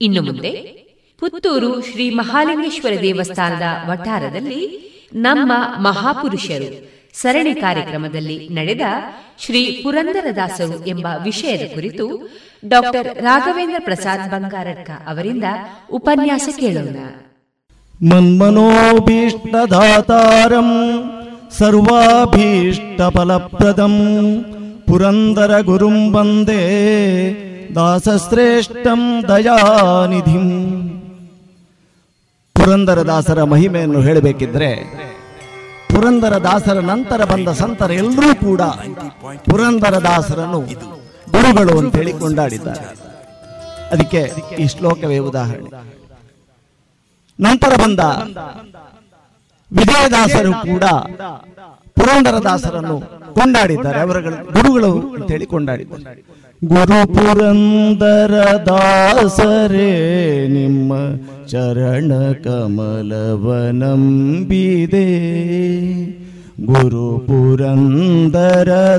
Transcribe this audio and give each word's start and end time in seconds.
ಇನ್ನು 0.00 0.22
ಮುಂದೆ 0.22 0.50
ಪುತ್ತೂರು 1.20 1.80
ಶ್ರೀ 1.80 2.10
ಮಹಾಲಿಂಗೇಶ್ವರ 2.10 3.02
ದೇವಸ್ಥಾನದ 3.02 3.90
ವಠಾರದಲ್ಲಿ 3.90 4.92
ನಮ್ಮ 5.14 5.52
ಮಹಾಪುರುಷರು 5.78 6.88
ಸರಣಿ 7.14 7.54
ಕಾರ್ಯಕ್ರಮದಲ್ಲಿ 7.54 8.48
ನಡೆದ 8.48 8.80
ಶ್ರೀ 9.38 9.80
ಪುರಂದರದಾಸರು 9.82 10.86
ಎಂಬ 10.86 11.06
ವಿಷಯದ 11.24 11.74
ಕುರಿತು 11.74 12.30
ಡಾಕ್ಟರ್ 12.66 13.22
ರಾಘವೇಂದ್ರ 13.22 13.78
ಪ್ರಸಾದ್ 13.78 14.30
ಬಂಗಾರಡ್ಕ 14.30 14.90
ಅವರಿಂದ 15.08 15.44
ಉಪನ್ಯಾಸ 15.92 16.48
ಕೇಳೋಣ. 16.56 16.96
ಮನ್ಮನೋಭೀಷ್ಟದಾತಾರಂ 18.00 20.70
ಸರ್ವಾಭೀಷ್ಟಫಲಪ್ರದಂ 21.58 23.94
ಪುರಂದರ 24.86 25.60
ಗುರುಂ 25.60 26.14
ವಂದೇ 26.14 26.62
ದಾಸಶ್ರೇಷ್ಠಂ 27.74 29.00
ದಯಾನಿಧಿಂ. 29.28 30.46
ಪುರಂದರ 32.54 33.00
ದಾಸರ 33.02 33.42
ಮಹಿಮೆಯನ್ನು 33.42 34.00
ಹೇಳಬೇಕಿದ್ರೆ, 34.00 34.70
ಪುರಂದರ 35.90 36.36
ದಾಸರ 36.36 36.78
ನಂತರ 36.78 37.24
ಬಂದ 37.24 37.48
ಸಂತರ 37.48 37.90
ಎಲ್ಲರೂ 37.90 38.34
ಕೂಡ 38.46 38.62
ಪುರಂದರ 39.50 39.94
ದಾಸರನ್ನು 39.98 40.60
ಗುರುಗಳು 41.30 41.78
ಅಂತ 41.78 41.96
ಹೇಳಿ 41.96 42.12
ಕೊಂಡಾಡಿದ್ದಾರೆ. 42.12 42.84
ಅದಕ್ಕೆ 43.90 44.32
ಈ 44.58 44.66
ಶ್ಲೋಕವೇ 44.66 45.18
ಉದಾಹರಣೆ. 45.18 45.70
ನಂತರ 47.40 47.72
ಬಂದ 47.82 48.00
ವಿಜಯದಾಸರು 49.72 50.52
ಕೂಡ 50.52 50.84
ಪುರಂದರದಾಸರನ್ನು 51.98 52.96
ಕೊಂಡಾಡಿದ್ದಾರೆ 53.34 54.00
ಅವರ 54.00 54.20
ಗುರುಗಳು 54.28 54.92
ಅಂತ 55.14 55.30
ಹೇಳಿ 55.30 55.46
ಕೊಂಡಾಡಿದ್ದಾರೆ. 55.46 56.04
ಪುರಂದರ 56.04 56.47
ದಾಸರೇ 58.66 60.48
ನಿಮ್ಮ 60.48 60.92
ಚರಣ 61.46 62.12
ಕಮಲವನಂಬಿದೆ. 62.44 65.08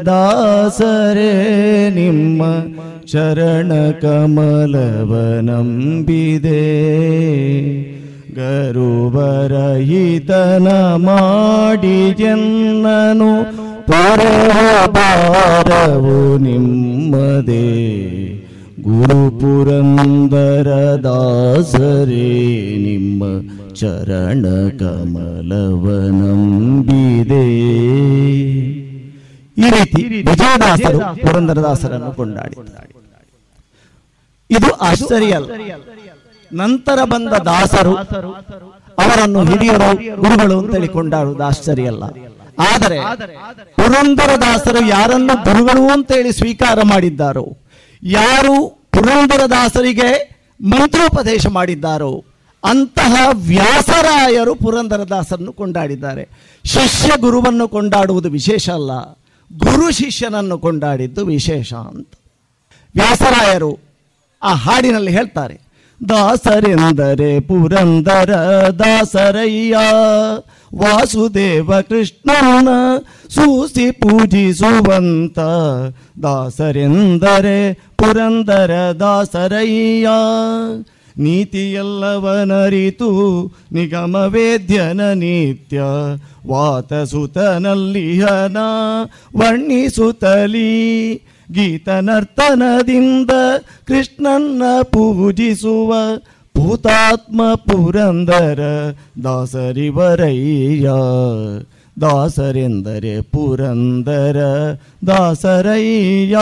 ದಾಸರೇ 0.06 1.90
ನಿಮ್ಮ 1.90 2.44
ಚರಣ 3.12 3.72
ಕಮಲವನಂಬಿದೆ. 4.02 6.90
ಗರುಬರಹಿತನ 8.36 10.68
ಮಾಡಿ 10.96 12.14
ಜನ್ನನು 12.14 13.69
ಪರಬಾರವು 13.90 16.38
ನಿಮ್ಮದೇ. 16.38 17.90
ಗುರು 18.82 19.40
ಪುರಂದರ 19.40 21.00
ದಾಸರೇ 21.04 22.78
ನಿಮ್ಮ 22.78 23.24
ಚರಣ 23.76 24.46
ಕಮಲವನಂಬಿದೆ 24.80 27.50
ಈ 29.58 29.70
ರೀತಿ 29.70 30.04
ವಿಜಯದಾಸರು 30.04 31.22
ಪುರಂದರದಾಸರನ್ನು 31.22 32.12
ಕೊಂಡಾಡಿದ್ದಾರೆ. 32.12 32.94
ಇದು 34.50 34.76
ಆಶ್ಚರ್ಯ 34.76 35.38
ನಂತರ 36.54 37.00
ಬಂದ 37.04 37.28
ದಾಸರು 37.28 37.98
ಅವರನ್ನು 38.98 39.44
ಹಿರಿಯರು 39.44 40.22
ಗುರುಗಳು 40.22 40.60
ಅಂತ 40.60 40.92
ಕೊಂಡಾಡುವುದು 40.92 41.44
ಆಶ್ಚರ್ಯ 41.44 41.88
ಅಲ್ಲ. 41.88 42.29
ಆದರೆ 42.60 42.98
ಪುರಂದರದಾಸರು 43.76 44.86
ಯಾರನ್ನು 44.86 45.44
ಗುರುಗಳು 45.44 45.90
ಅಂತೇಳಿ 45.92 46.32
ಸ್ವೀಕಾರ 46.32 46.80
ಮಾಡಿದ್ದಾರೋ 46.84 47.58
ಯಾರು 48.04 48.70
ಪುರಂದರದಾಸರಿಗೆ 48.70 50.40
ಮಂತ್ರೋಪದೇಶ 50.64 51.48
ಮಾಡಿದ್ದಾರೋ 51.48 52.24
ಅಂತಹ 52.64 53.30
ವ್ಯಾಸರಾಯರು 53.34 54.56
ಪುರಂದರದಾಸರನ್ನು 54.56 55.54
ಕೊಂಡಾಡಿದ್ದಾರೆ. 55.54 56.30
ಶಿಷ್ಯ 56.66 57.12
ಗುರುವನ್ನು 57.20 57.68
ಕೊಂಡಾಡುವುದು 57.68 58.30
ವಿಶೇಷ 58.30 58.70
ಅಲ್ಲ 58.70 59.04
ಗುರು 59.54 59.92
ಶಿಷ್ಯನನ್ನು 59.92 60.60
ಕೊಂಡಾಡಿದ್ದು 60.60 61.26
ವಿಶೇಷ 61.26 61.74
ಅಂತ. 61.74 62.08
ವ್ಯಾಸರಾಯರು 62.96 63.80
ಆ 64.44 64.54
ಹಾಡಿನಲ್ಲಿ 64.54 65.12
ಹೇಳ್ತಾರೆ 65.12 65.69
ದಾಸರೆಂದರೆ 66.10 67.40
ಪುರಂದರ 67.40 68.34
ದಾಸರಯ್ಯ. 68.80 69.78
ವಾಸುದೇವ 70.76 71.82
ಕೃಷ್ಣನ 71.82 72.68
ಸೂಸಿ 73.30 73.92
ಪೂಜಿಸುವಂತ 73.92 75.40
ದಾಸರೆಂದರೆ 76.24 77.74
ಪುರಂದರ 77.74 78.96
ದಾಸರಯ್ಯ. 79.00 80.08
ನೀತಿಯೆಲ್ಲವನರಿತು 81.18 83.10
ನಿಗಮ 83.72 84.16
ವೇದ್ಯನ 84.16 85.14
ನಿತ್ಯ, 85.14 85.82
ವಾತಸುತನಲ್ಲಿಹನ 86.48 88.58
ವರ್ಣಿಸುತ್ತಲೀ 89.38 91.22
ಗೀತನರ್ತನದಿಂದ 91.52 93.32
ಕೃಷ್ಣನ್ನ 93.88 94.64
ಪೂಜಿಸುವ 94.84 95.94
ಭೂತಾತ್ಮ 96.58 97.56
ಪುರಂದರ 97.56 98.60
ದಾಸರಿವರಯ್ಯ 99.24 100.90
ದಾಸರೆಂದರೆ 102.02 103.22
ಪುರಂದರ 103.22 104.38
ದಾಸರಯ್ಯ. 105.08 106.38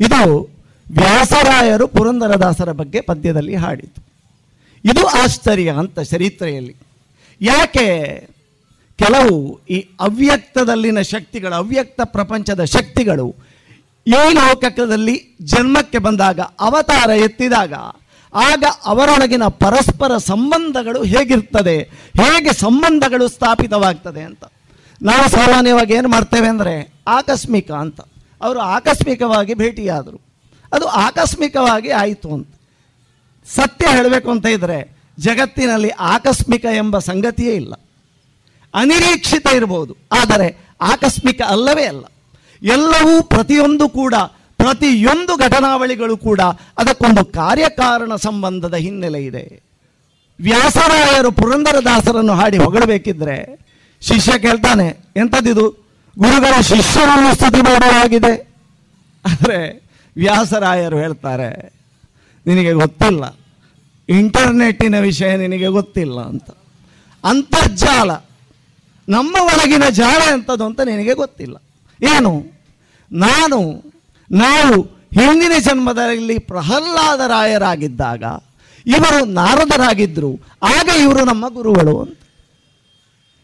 ಇದು 0.00 0.50
ವ್ಯಾಸರಾಯರು 0.90 1.88
ಪುರಂದರ 1.88 2.34
ದಾಸರ 2.34 2.72
ಬಗ್ಗೆ 2.72 3.00
ಪದ್ಯದಲ್ಲಿ 3.00 3.54
ಹಾಡಿತು 3.54 4.02
ಇದು 4.84 5.06
ಆಶ್ಚರ್ಯ 5.06 5.70
ಅಂತ 5.70 6.00
ಚರಿತ್ರೆಯಲ್ಲಿ. 6.00 6.74
ಯಾಕೆ 7.40 7.86
ಕೆಲವು 8.98 9.60
ಈ 9.70 9.86
ಅವ್ಯಕ್ತದಲ್ಲಿನ 10.00 11.00
ಶಕ್ತಿಗಳು 11.00 11.54
ಅವ್ಯಕ್ತ 11.54 12.00
ಪ್ರಪಂಚದ 12.04 12.64
ಶಕ್ತಿಗಳು 12.64 13.49
ಈ 14.06 14.32
ಲೋಕದಲ್ಲಿ 14.34 15.36
ಜನ್ಮಕ್ಕೆ 15.42 15.98
ಬಂದಾಗ 15.98 16.40
ಅವತಾರ 16.40 17.10
ಎತ್ತಿದಾಗ 17.10 17.74
ಆಗ 18.34 18.64
ಅವರೊಳಗಿನ 18.84 19.44
ಪರಸ್ಪರ 19.62 20.16
ಸಂಬಂಧಗಳು 20.16 21.02
ಹೇಗಿರ್ತದೆ, 21.02 21.76
ಹೇಗೆ 22.20 22.52
ಸಂಬಂಧಗಳು 22.52 23.28
ಸ್ಥಾಪಿತವಾಗ್ತದೆ 23.28 24.22
ಅಂತ. 24.22 24.44
ನಾವು 25.02 25.30
ಸಾಮಾನ್ಯವಾಗಿ 25.30 25.92
ಏನು 25.94 26.08
ಮಾಡ್ತೇವೆ 26.08 26.48
ಅಂದರೆ 26.48 26.74
ಆಕಸ್ಮಿಕ 27.08 27.70
ಅಂತ. 27.70 28.00
ಅವರು 28.42 28.60
ಆಕಸ್ಮಿಕವಾಗಿ 28.60 29.54
ಭೇಟಿಯಾದರು. 29.54 30.18
ಅದು 30.72 30.86
ಆಕಸ್ಮಿಕವಾಗಿ 30.86 31.90
ಆಯಿತು 31.90 32.34
ಅಂತ. 32.34 32.48
ಸತ್ಯ 33.46 33.86
ಹೇಳಬೇಕು 33.96 34.30
ಅಂತ 34.30 34.46
ಇದ್ದರೆ 34.46 34.78
ಜಗತ್ತಿನಲ್ಲಿ 35.18 35.90
ಆಕಸ್ಮಿಕ 35.90 36.64
ಎಂಬ 36.64 36.98
ಸಂಗತಿಯೇ 36.98 37.54
ಇಲ್ಲ. 37.54 37.74
ಅನಿರೀಕ್ಷಿತ 38.74 39.46
ಇರಬಹುದು 39.54 39.96
ಆದರೆ 40.22 40.48
ಆಕಸ್ಮಿಕ 40.80 41.40
ಅಲ್ಲವೇ 41.42 41.84
ಅಲ್ಲ. 41.84 42.04
ಎಲ್ಲವೂ 42.62 43.14
ಪ್ರತಿಯೊಂದು 43.22 43.86
ಕೂಡ, 43.88 44.14
ಪ್ರತಿಯೊಂದು 44.58 45.32
ಘಟನಾವಳಿಗಳು 45.36 46.16
ಕೂಡ 46.16 46.40
ಅದಕ್ಕೊಂದು 46.78 47.22
ಕಾರ್ಯಕಾರಣ 47.24 48.12
ಸಂಬಂಧದ 48.14 48.74
ಹಿನ್ನೆಲೆ 48.74 49.20
ಇದೆ. 49.24 49.44
ವ್ಯಾಸರಾಯರು 50.38 51.30
ಪುರಂದರದಾಸರನ್ನು 51.32 52.34
ಹಾಡಿ 52.34 52.58
ಹೊಗಳಬೇಕಿದ್ರೆ 52.58 53.36
ಶಿಷ್ಯ 54.02 54.32
ಕೇಳ್ತಾನೆ, 54.38 54.86
ಎಂಥದ್ದಿದು? 55.16 55.66
ಗುರುಗಳ 56.16 56.54
ಶಿಷ್ಯರನ್ನು 56.60 57.30
ಸ್ತುತಿ 57.34 57.60
ಮಾಡುವಾಗಿದೆ 57.62 58.32
ಆದರೆ 59.24 59.58
ವ್ಯಾಸರಾಯರು 60.16 60.96
ಹೇಳ್ತಾರೆ, 60.98 61.50
ನಿನಗೆ 62.46 62.72
ಗೊತ್ತಿಲ್ಲ. 62.72 63.24
ಇಂಟರ್ನೆಟ್ಟಿನ 64.08 64.96
ವಿಷಯ 65.00 65.32
ನಿನಗೆ 65.36 65.68
ಗೊತ್ತಿಲ್ಲ 65.68 66.18
ಅಂತ. 66.20 66.48
ಅಂತರ್ಜಾಲ, 67.24 68.10
ನಮ್ಮ 69.08 69.34
ಒಳಗಿನ 69.42 69.84
ಜಾಲ 69.88 70.20
ಎಂಥದ್ದು 70.32 70.64
ಅಂತ 70.64 70.80
ನಿನಗೆ 70.80 71.14
ಗೊತ್ತಿಲ್ಲ. 71.14 71.56
ಏನು? 72.02 72.44
ನಾನು, 73.12 73.60
ನಾವು 74.30 74.82
ಹಿಂದಿನ 75.14 75.52
ಜನ್ಮದಲ್ಲಿ 75.60 76.38
ಪ್ರಹ್ಲಾದರಾಯರಾಗಿದ್ದಾಗ 76.38 78.22
ಇವರು 78.86 79.24
ನಾರದರಾಗಿದ್ದರು 79.24 80.40
ಆಗ 80.62 80.88
ಇವರು 81.02 81.24
ನಮ್ಮ 81.24 81.48
ಗುರುಗಳು 81.48 82.00
ಅಂತ. 82.00 82.18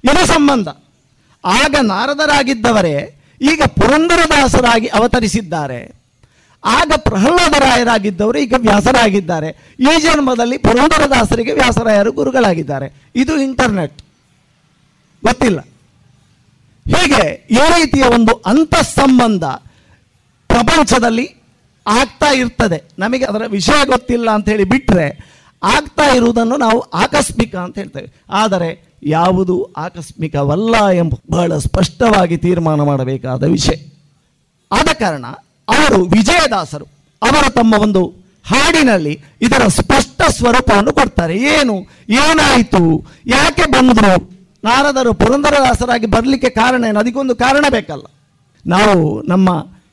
ಇದು 0.05 0.27
ಸಂಬಂಧ. 0.27 0.69
ಆಗ 1.45 1.75
ನಾರದರಾಗಿದ್ದವರೇ 1.83 3.21
ಈಗ 3.41 3.63
ಪುರಂದರದಾಸರಾಗಿ 3.67 4.87
ಅವತರಿಸಿದ್ದಾರೆ. 4.87 5.95
ಆಗ 6.65 6.93
ಪ್ರಹ್ಲಾದರಾಯರಾಗಿದ್ದವರು 6.97 8.39
ಈಗ 8.39 8.55
ವ್ಯಾಸರಾಗಿದ್ದಾರೆ. 8.57 9.75
ಈ 9.81 10.01
ಜನ್ಮದಲ್ಲಿ 10.01 10.59
ಪುರಂದರದಾಸರಿಗೆ 10.59 11.53
ವ್ಯಾಸರಾಯರು 11.53 12.13
ಗುರುಗಳಾಗಿದ್ದಾರೆ. 12.13 13.11
ಇದು 13.15 13.41
ಇಂಟರ್ನೆಟ್. 13.41 14.03
ಗೊತ್ತಿಲ್ಲ. 15.25 15.61
ಹೀಗೆ 16.87 17.49
ಈ 17.51 17.55
ರೀತಿಯ 17.55 18.03
ಒಂದು 18.03 18.33
ಅಂತಃಸಂಬಂಧ 18.33 19.45
ಪ್ರಪಂಚದಲ್ಲಿ 20.49 21.37
ಆಗ್ತಾ 21.87 22.33
ಇರ್ತದೆ. 22.33 22.85
ನಮಗೆ 22.99 23.25
ಅದರ 23.25 23.43
ವಿಷಯ 23.47 23.87
ಗೊತ್ತಿಲ್ಲ 23.87 24.31
ಅಂತ 24.31 24.49
ಹೇಳಿ 24.49 24.65
ಬಿಟ್ಟರೆ 24.65 25.37
ಆಗ್ತಾ 25.63 26.15
ಇರುವುದನ್ನು 26.15 26.57
ನಾವು 26.57 26.81
ಆಕಸ್ಮಿಕ 26.81 27.57
ಅಂತ 27.57 27.79
ಹೇಳ್ತೇವೆ. 27.79 28.23
ಆದರೆ 28.31 28.99
ಯಾವುದು 29.03 29.63
ಆಕಸ್ಮಿಕವಲ್ಲ 29.77 30.89
ಎಂಬ 30.89 31.15
ಬಹಳ 31.31 31.59
ಸ್ಪಷ್ಟವಾಗಿ 31.59 32.37
ತೀರ್ಮಾನ 32.37 32.81
ಮಾಡಬೇಕಾದ 32.81 33.45
ವಿಷಯ. 33.45 33.91
ಆದ 34.73 34.89
ಕಾರಣ 34.95 35.27
ಅವರು 35.69 36.03
ವಿಜಯದಾಸರು. 36.03 36.85
ಅವರು 37.23 37.53
ತಮ್ಮ 37.53 37.75
ಒಂದು 37.75 38.07
ಹಾಡಿನಲ್ಲಿ 38.47 39.23
ಇದರ 39.41 39.67
ಸ್ಪಷ್ಟ 39.69 40.23
ಸ್ವರೂಪವನ್ನು 40.29 40.93
ಕೊಡ್ತಾರೆ. 40.93 41.37
ಏನು? 41.37 41.75
ಏನಾಯಿತು? 42.09 43.07
ಯಾಕೆ 43.27 43.65
ಬಂದರು? 43.71 44.36
ನಾರದರು 44.65 45.15
ಪುರಂದರದಾಸರಾಗಿ 45.15 46.07
ಬರಲಿಕ್ಕೆ 46.07 46.51
ಕಾರಣ 46.51 46.85
ಏನು? 46.85 46.99
ಅದಕ್ಕೊಂದು 46.99 47.37
ಕಾರಣ 47.37 47.65
ಬೇಕಲ್ಲ. 47.71 48.03
ನಾವು 48.67 49.23
ನಮ್ಮ 49.23 49.51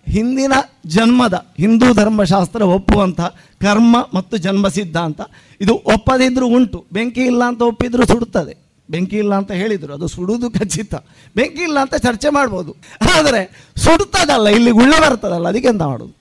ಹಿಂದಿನ 0.08 0.54
ಜನ್ಮದ 0.86 1.34
ಹಿಂದೂ 1.58 1.94
ಧರ್ಮಶಾಸ್ತ್ರ 1.94 2.62
ಒಪ್ಪುವಂಥ 2.62 3.22
ಕರ್ಮ 3.62 4.10
ಮತ್ತು 4.14 4.38
ಜನ್ಮ 4.38 4.68
ಸಿದ್ಧಾಂತ, 4.68 5.22
ಇದು 5.62 5.74
ಒಪ್ಪದಿದ್ರೂ 5.74 6.48
ಉಂಟು. 6.48 6.86
ಬೆಂಕಿ 6.94 7.22
ಇಲ್ಲ 7.22 7.44
ಅಂತ 7.44 7.62
ಒಪ್ಪಿದ್ರೂ 7.62 8.06
ಸುಡುತ್ತದೆ. 8.06 8.64
ಬೆಂಕಿ 8.90 9.18
ಇಲ್ಲ 9.18 9.34
ಅಂತ 9.36 9.52
ಹೇಳಿದರು, 9.52 9.94
ಅದು 9.94 10.08
ಸುಡುವುದು 10.08 10.52
ಖಚಿತ. 10.52 10.96
ಬೆಂಕಿ 11.36 11.64
ಇಲ್ಲ 11.64 11.80
ಅಂತ 11.80 11.96
ಚರ್ಚೆ 11.96 12.30
ಮಾಡ್ಬೋದು. 12.30 12.76
ಆದರೆ 13.18 13.72
ಸುಡುತ್ತದಲ್ಲ, 13.78 14.48
ಇಲ್ಲಿ 14.48 14.72
ಗುಳ್ಳೆ 14.72 15.02
ಬರ್ತದಲ್ಲ 15.02 15.48
ಅದಕ್ಕೆ 15.48 15.68
ಎಂತ 15.68 15.82
ಮಾಡೋದು? 15.82 16.14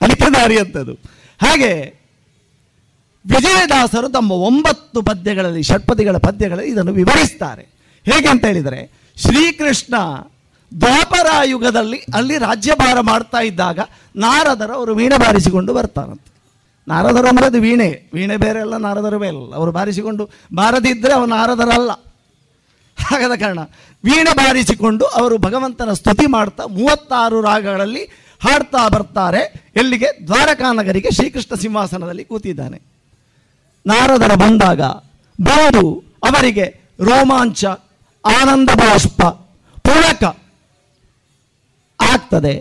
ಅದಕ್ಕೆ 0.00 0.34
ದಾರಿ 0.34 0.58
ಅಂತದ್ದು 0.58 0.92
ಹಾಗೆ 1.42 1.96
ವಿಜಯದಾಸರು 3.26 4.08
ತಮ್ಮ 4.08 4.32
ಒಂಬತ್ತು 4.32 5.02
ಪದ್ಯಗಳಲ್ಲಿ, 5.02 5.62
ಷಟ್ಪದಿಗಳ 5.62 6.16
ಪದ್ಯಗಳಲ್ಲಿ 6.16 6.70
ಇದನ್ನು 6.70 6.92
ವಿವರಿಸ್ತಾರೆ. 6.92 7.75
ಹೇಗೆ 8.12 8.28
ಅಂತ 8.28 8.44
ಹೇಳಿದರೆ, 8.44 8.90
ಶ್ರೀಕೃಷ್ಣ 9.16 9.94
ದ್ವಾಪರ 10.80 11.26
ಯುಗದಲ್ಲಿ 11.44 11.98
ಅಲ್ಲಿ 12.14 12.38
ರಾಜ್ಯಭಾರ 12.38 13.00
ಮಾಡ್ತಾ 13.00 13.38
ಇದ್ದಾಗ 13.38 13.78
ನಾರದರು 14.16 14.72
ಅವರು 14.72 14.94
ವೀಣೆ 14.94 15.18
ಬಾರಿಸಿಕೊಂಡು 15.18 15.74
ಬರ್ತಾರಂತೆ. 15.74 16.36
ನಾರದರು 16.88 17.44
ಅದು 17.44 17.60
ವೀಣೆ 17.60 18.10
ವೀಣೆ 18.14 18.36
ಬೇರೆ 18.36 18.60
ಅಲ್ಲ, 18.60 18.76
ನಾರದರು 18.76 19.18
ಬೇರೆ 19.18 19.36
ಅಲ್ಲ. 19.36 19.54
ಅವರು 19.54 19.72
ಬಾರಿಸಿಕೊಂಡು 19.72 20.30
ಬಾರದಿದ್ದರೆ 20.54 21.12
ಅವನು 21.12 21.36
ನಾರದರಲ್ಲ. 21.36 21.90
ಹಾಗಾದ 23.06 23.38
ಕಾರಣ 23.38 23.58
ವೀಣೆ 24.04 24.36
ಬಾರಿಸಿಕೊಂಡು 24.36 25.04
ಅವರು 25.04 25.38
ಭಗವಂತನ 25.38 25.92
ಸ್ತುತಿ 25.92 26.26
ಮಾಡ್ತಾ 26.26 26.66
ಮೂವತ್ತಾರು 26.66 27.40
ರಾಗಗಳಲ್ಲಿ 27.40 28.04
ಹಾಡ್ತಾ 28.40 28.88
ಬರ್ತಾರೆ. 28.88 29.70
ಎಲ್ಲಿಗೆ? 29.76 30.26
ದ್ವಾರಕಾನಗರಿಗೆ 30.26 31.10
ಶ್ರೀಕೃಷ್ಣ 31.10 31.54
ಸಿಂಹಾಸನದಲ್ಲಿ 31.54 32.24
ಕೂತಿದ್ದಾನೆ. 32.24 32.82
ನಾರದರ 33.86 34.34
ಬಂದಾಗ, 34.34 34.80
ಬಂದು 35.42 36.04
ಅವರಿಗೆ 36.24 36.80
ರೋಮಾಂಚ 37.00 37.64
ಆನಂದ 38.34 38.70
ಬಾಷ್ಪ, 38.76 39.22
ಪೂರಕ 39.86 40.24
ಆಗ್ತದೆ. 42.00 42.54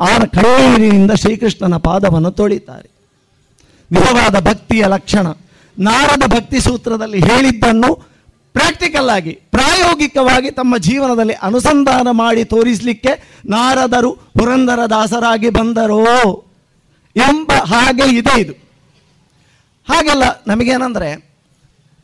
ಆ 0.00 0.12
ಕಣ್ಣೀರಿನಿಂದ 0.18 1.12
ಶ್ರೀಕೃಷ್ಣನ 1.12 1.76
ಪಾದವನ್ನು 1.76 2.30
ತೊಳಿತಾರೆ. 2.30 2.88
ವಿಧವಾದ 3.90 4.36
ಭಕ್ತಿಯ 4.46 4.84
ಲಕ್ಷಣ. 4.86 5.26
ನಾರದ 5.78 6.24
ಭಕ್ತಿ 6.26 6.60
ಸೂತ್ರದಲ್ಲಿ 6.60 7.20
ಹೇಳಿದ್ದನ್ನು 7.20 7.90
ಪ್ರಾಕ್ಟಿಕಲ್ 8.52 9.08
ಆಗಿ, 9.08 9.30
ಪ್ರಾಯೋಗಿಕವಾಗಿ 9.30 10.50
ತಮ್ಮ 10.50 10.76
ಜೀವನದಲ್ಲಿ 10.76 11.32
ಅನುಸಂಧಾನ 11.32 12.08
ಮಾಡಿ 12.10 12.44
ತೋರಿಸಲಿಕ್ಕೆ 12.44 13.12
ನಾರದರು 13.46 14.10
ಪುರಂದರ 14.38 14.80
ದಾಸರಾಗಿ 14.90 15.50
ಬಂದರೋ 15.50 16.00
ಎಂಬ 17.16 17.52
ಹಾಗೆ 17.52 18.16
ಇದೆ 18.16 18.40
ಇದು. 18.40 18.54
ಹಾಗೆಲ್ಲ 19.88 20.24
ನಮಗೇನಂದ್ರೆ 20.46 21.10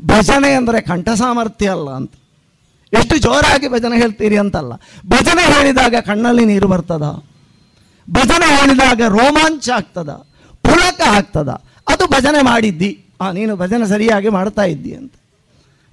ಭಜನೆ 0.06 0.52
ಅಂದರೆ 0.52 0.80
ಕಂಠ 0.80 1.08
ಸಾಮರ್ಥ್ಯ 1.08 1.68
ಅಲ್ಲ 1.68 1.90
ಅಂತ. 1.90 2.12
ಎಷ್ಟು 2.98 3.18
ಜೋರಾಗಿ 3.18 3.68
ಭಜನೆ 3.68 3.98
ಹೇಳ್ತೀರಿ 4.00 4.38
ಅಂತಲ್ಲ. 4.38 4.72
ಭಜನೆ 5.08 5.54
ಹೇಳಿದಾಗ 5.54 5.94
ಕಣ್ಣಲ್ಲಿ 6.00 6.44
ನೀರು 6.44 6.68
ಬರ್ತದ? 6.68 7.24
ಭಜನೆ 8.10 8.56
ಹೇಳಿದಾಗ 8.56 9.02
ರೋಮಾಂಚ 9.08 9.70
ಆಗ್ತದ? 9.70 10.10
ಪುಳಕ 10.62 11.00
ಆಗ್ತದ? 11.10 11.48
ಅದು 11.88 12.06
ಭಜನೆ 12.06 12.42
ಮಾಡಿದ್ದಿ. 12.42 13.04
ಆ, 13.20 13.30
ನೀನು 13.30 13.56
ಭಜನೆ 13.56 13.88
ಸರಿಯಾಗಿ 13.88 14.28
ಮಾಡ್ತಾ 14.28 14.62
ಇದ್ದಿ 14.62 14.94
ಅಂತ. 14.94 15.12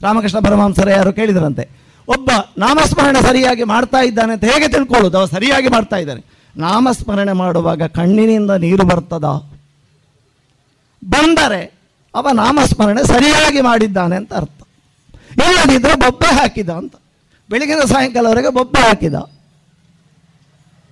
ರಾಮಕೃಷ್ಣ 0.02 0.40
ಪರಮಾಂಸರ 0.40 0.90
ಯಾರು 0.90 1.14
ಕೇಳಿದ್ರಂತೆ. 1.14 1.70
ಒಬ್ಬ 2.08 2.30
ನಾಮಸ್ಮರಣೆ 2.58 3.22
ಸರಿಯಾಗಿ 3.22 3.64
ಮಾಡ್ತಾ 3.64 4.02
ಇದ್ದಾನೆ 4.02 4.34
ಅಂತ 4.34 4.44
ಹೇಗೆ 4.44 4.68
ತಿಳ್ಕೊಳ್ಳೋದು? 4.68 5.18
ಅವ 5.18 5.26
ಸರಿಯಾಗಿ 5.26 5.68
ಮಾಡ್ತಾ 5.68 5.96
ಇದ್ದಾನೆ. 5.96 6.26
ನಾಮಸ್ಮರಣೆ 6.58 7.32
ಮಾಡುವಾಗ 7.32 7.84
ಕಣ್ಣಿನಿಂದ 7.84 8.52
ನೀರು 8.52 8.86
ಬರ್ತದ? 8.86 9.26
ಬಂದರೆ 11.06 11.74
ಅವ 12.16 12.28
ನಾಮಸ್ಮರಣೆ 12.34 13.04
ಸರಿಯಾಗಿ 13.04 13.62
ಮಾಡಿದ್ದಾನೆ 13.62 14.16
ಅಂತ 14.16 14.34
ಅರ್ಥ. 14.34 14.63
ಇಲ್ಲದಿದ್ದರೆ 15.42 15.96
ಬೊಬ್ಬೆ 16.06 16.30
ಹಾಕಿದ 16.40 16.70
ಅಂತ. 16.82 16.96
ಬೆಳಗಿನ 17.50 17.82
ಸಾಯಂಕಾಲವರೆಗೆ 17.92 18.52
ಬೊಬ್ಬೆ 18.58 18.82
ಹಾಕಿದ. 18.88 19.18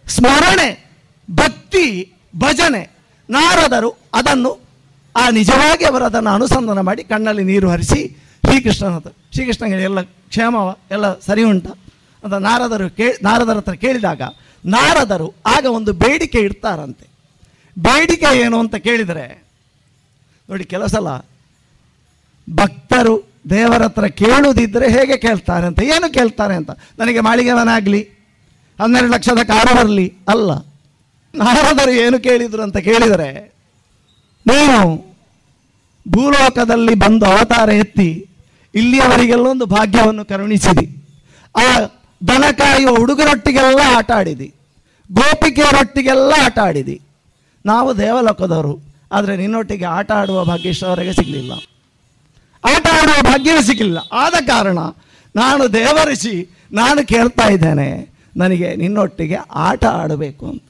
ಸ್ಮರಣೆ, 0.07 0.69
ಭಕ್ತಿ, 1.29 1.85
ಭಜನೆ, 2.35 2.83
ನಾರದರು 3.29 3.89
ಅದನ್ನು 4.13 4.51
ಆ 5.15 5.23
ನಿಜವಾಗಿ 5.29 5.85
ಅವರು 5.85 6.05
ಅದನ್ನು 6.05 6.29
ಅನುಸಂಧಾನ 6.29 6.79
ಮಾಡಿ 6.79 7.03
ಕಣ್ಣಲ್ಲಿ 7.03 7.43
ನೀರು 7.43 7.67
ಹರಿಸಿ 7.69 8.01
ಶ್ರೀಕೃಷ್ಣನ 8.43 8.93
ಹತ್ರ 8.95 9.11
ಶ್ರೀಕೃಷ್ಣನಿಗೆ 9.33 9.83
ಎಲ್ಲ 9.89 10.01
ಕ್ಷೇಮವ 10.01 10.69
ಎಲ್ಲ 10.91 11.05
ಸರಿ 11.19 11.43
ಉಂಟ 11.43 11.67
ಅಂತ 12.23 12.33
ನಾರದರು 12.47 12.87
ಕೇ, 12.97 13.07
ನಾರದರ 13.23 13.57
ಹತ್ರ 13.57 13.73
ಕೇಳಿದಾಗ 13.73 14.21
ನಾರದರು 14.65 15.27
ಆಗ 15.45 15.65
ಒಂದು 15.65 15.91
ಬೇಡಿಕೆ 15.93 16.39
ಇಡ್ತಾರಂತೆ. 16.39 17.05
ಬೇಡಿಕೆ 17.77 18.29
ಏನು 18.39 18.57
ಅಂತ 18.59 18.75
ಕೇಳಿದರೆ, 18.87 19.25
ನೋಡಿ 20.49 20.65
ಕೆಲವು 20.65 21.15
ಭಕ್ತರು 22.47 23.30
ದೇವರ 23.45 23.83
ಹತ್ರ 23.83 24.05
ಕೇಳುವುದಿದ್ದರೆ 24.21 24.87
ಹೇಗೆ 24.95 25.15
ಕೇಳ್ತಾರೆ 25.17 25.65
ಅಂತ? 25.65 25.79
ಏನು 25.93 26.07
ಕೇಳ್ತಾರೆ 26.13 26.55
ಅಂತ? 26.55 26.71
ನನಗೆ 26.99 27.19
ಮಾಳಿಗೆ 27.19 27.53
ಮನೆ 27.53 27.71
ಆಗಲಿ 27.71 28.01
ಹನ್ನೆರಡು 28.79 29.11
ಲಕ್ಷದ 29.13 29.41
ಕಾರು 29.43 29.71
ಬರಲಿ, 29.77 30.05
ಅಲ್ಲ. 30.29 30.51
ನಾರದರು 31.33 31.93
ಏನು 32.03 32.17
ಕೇಳಿದ್ರು 32.19 32.61
ಅಂತ 32.63 32.77
ಕೇಳಿದರೆ, 32.77 33.29
ನೀನು 34.45 34.77
ಭೂಲೋಕದಲ್ಲಿ 36.05 36.93
ಬಂದು 36.95 37.25
ಅವತಾರ 37.25 37.69
ಎತ್ತಿ 37.69 38.09
ಇಲ್ಲಿಯವರಿಗೆಲ್ಲ 38.73 39.45
ಒಂದು 39.47 39.65
ಭಾಗ್ಯವನ್ನು 39.65 40.23
ಕರುಣಿಸಿದಿ. 40.25 40.85
ಆ 41.55 41.65
ದನ 42.21 42.45
ಕಾಯುವ 42.51 42.93
ಹುಡುಗರೊಟ್ಟಿಗೆಲ್ಲ 42.95 43.79
ಆಟ 43.97 44.11
ಆಡಿದಿ. 44.11 44.49
ಗೋಪಿಕೆಯರೊಟ್ಟಿಗೆಲ್ಲ 45.09 46.31
ಆಟ 46.45 46.57
ಆಡಿದಿ. 46.59 46.97
ನಾವು 47.65 47.89
ದೇವಲೋಕದವರು, 47.97 48.73
ಆದರೆ 49.11 49.35
ನಿನ್ನೊಟ್ಟಿಗೆ 49.35 49.87
ಆಟ 49.97 50.11
ಆಡುವ 50.11 50.45
ಭಾಗ್ಯ 50.45 50.69
ಇಷ್ಟವರೆಗೆ 50.69 51.13
ಸಿಗಲಿಲ್ಲ. 51.13 51.53
ಆಟ 52.63 52.85
ಆಡುವ 52.99 53.19
ಭಾಗ್ಯವೇ 53.29 53.61
ಸಿಕ್ಕಿಲ್ಲ. 53.67 53.99
ಆದ 54.23 54.35
ಕಾರಣ 54.47 54.79
ನಾನು 55.35 55.63
ದೇವರಿಸಿ 55.73 56.33
ನಾನು 56.73 57.01
ಕೇಳ್ತಾ 57.07 57.45
ಇದ್ದೇನೆ, 57.55 57.87
ನನಗೆ 58.37 58.67
ನಿನ್ನೊಟ್ಟಿಗೆ 58.81 59.37
ಆಟ 59.67 59.83
ಆಡಬೇಕು 60.01 60.43
ಅಂತ. 60.51 60.63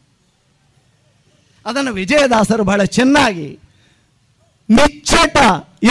ಅದನ್ನು 1.66 1.92
ವಿಜಯದಾಸರು 1.94 2.64
ಬಹಳ 2.70 2.84
ಚೆನ್ನಾಗಿ 2.98 3.50
ನಿಚ್ಚಟ 4.70 5.38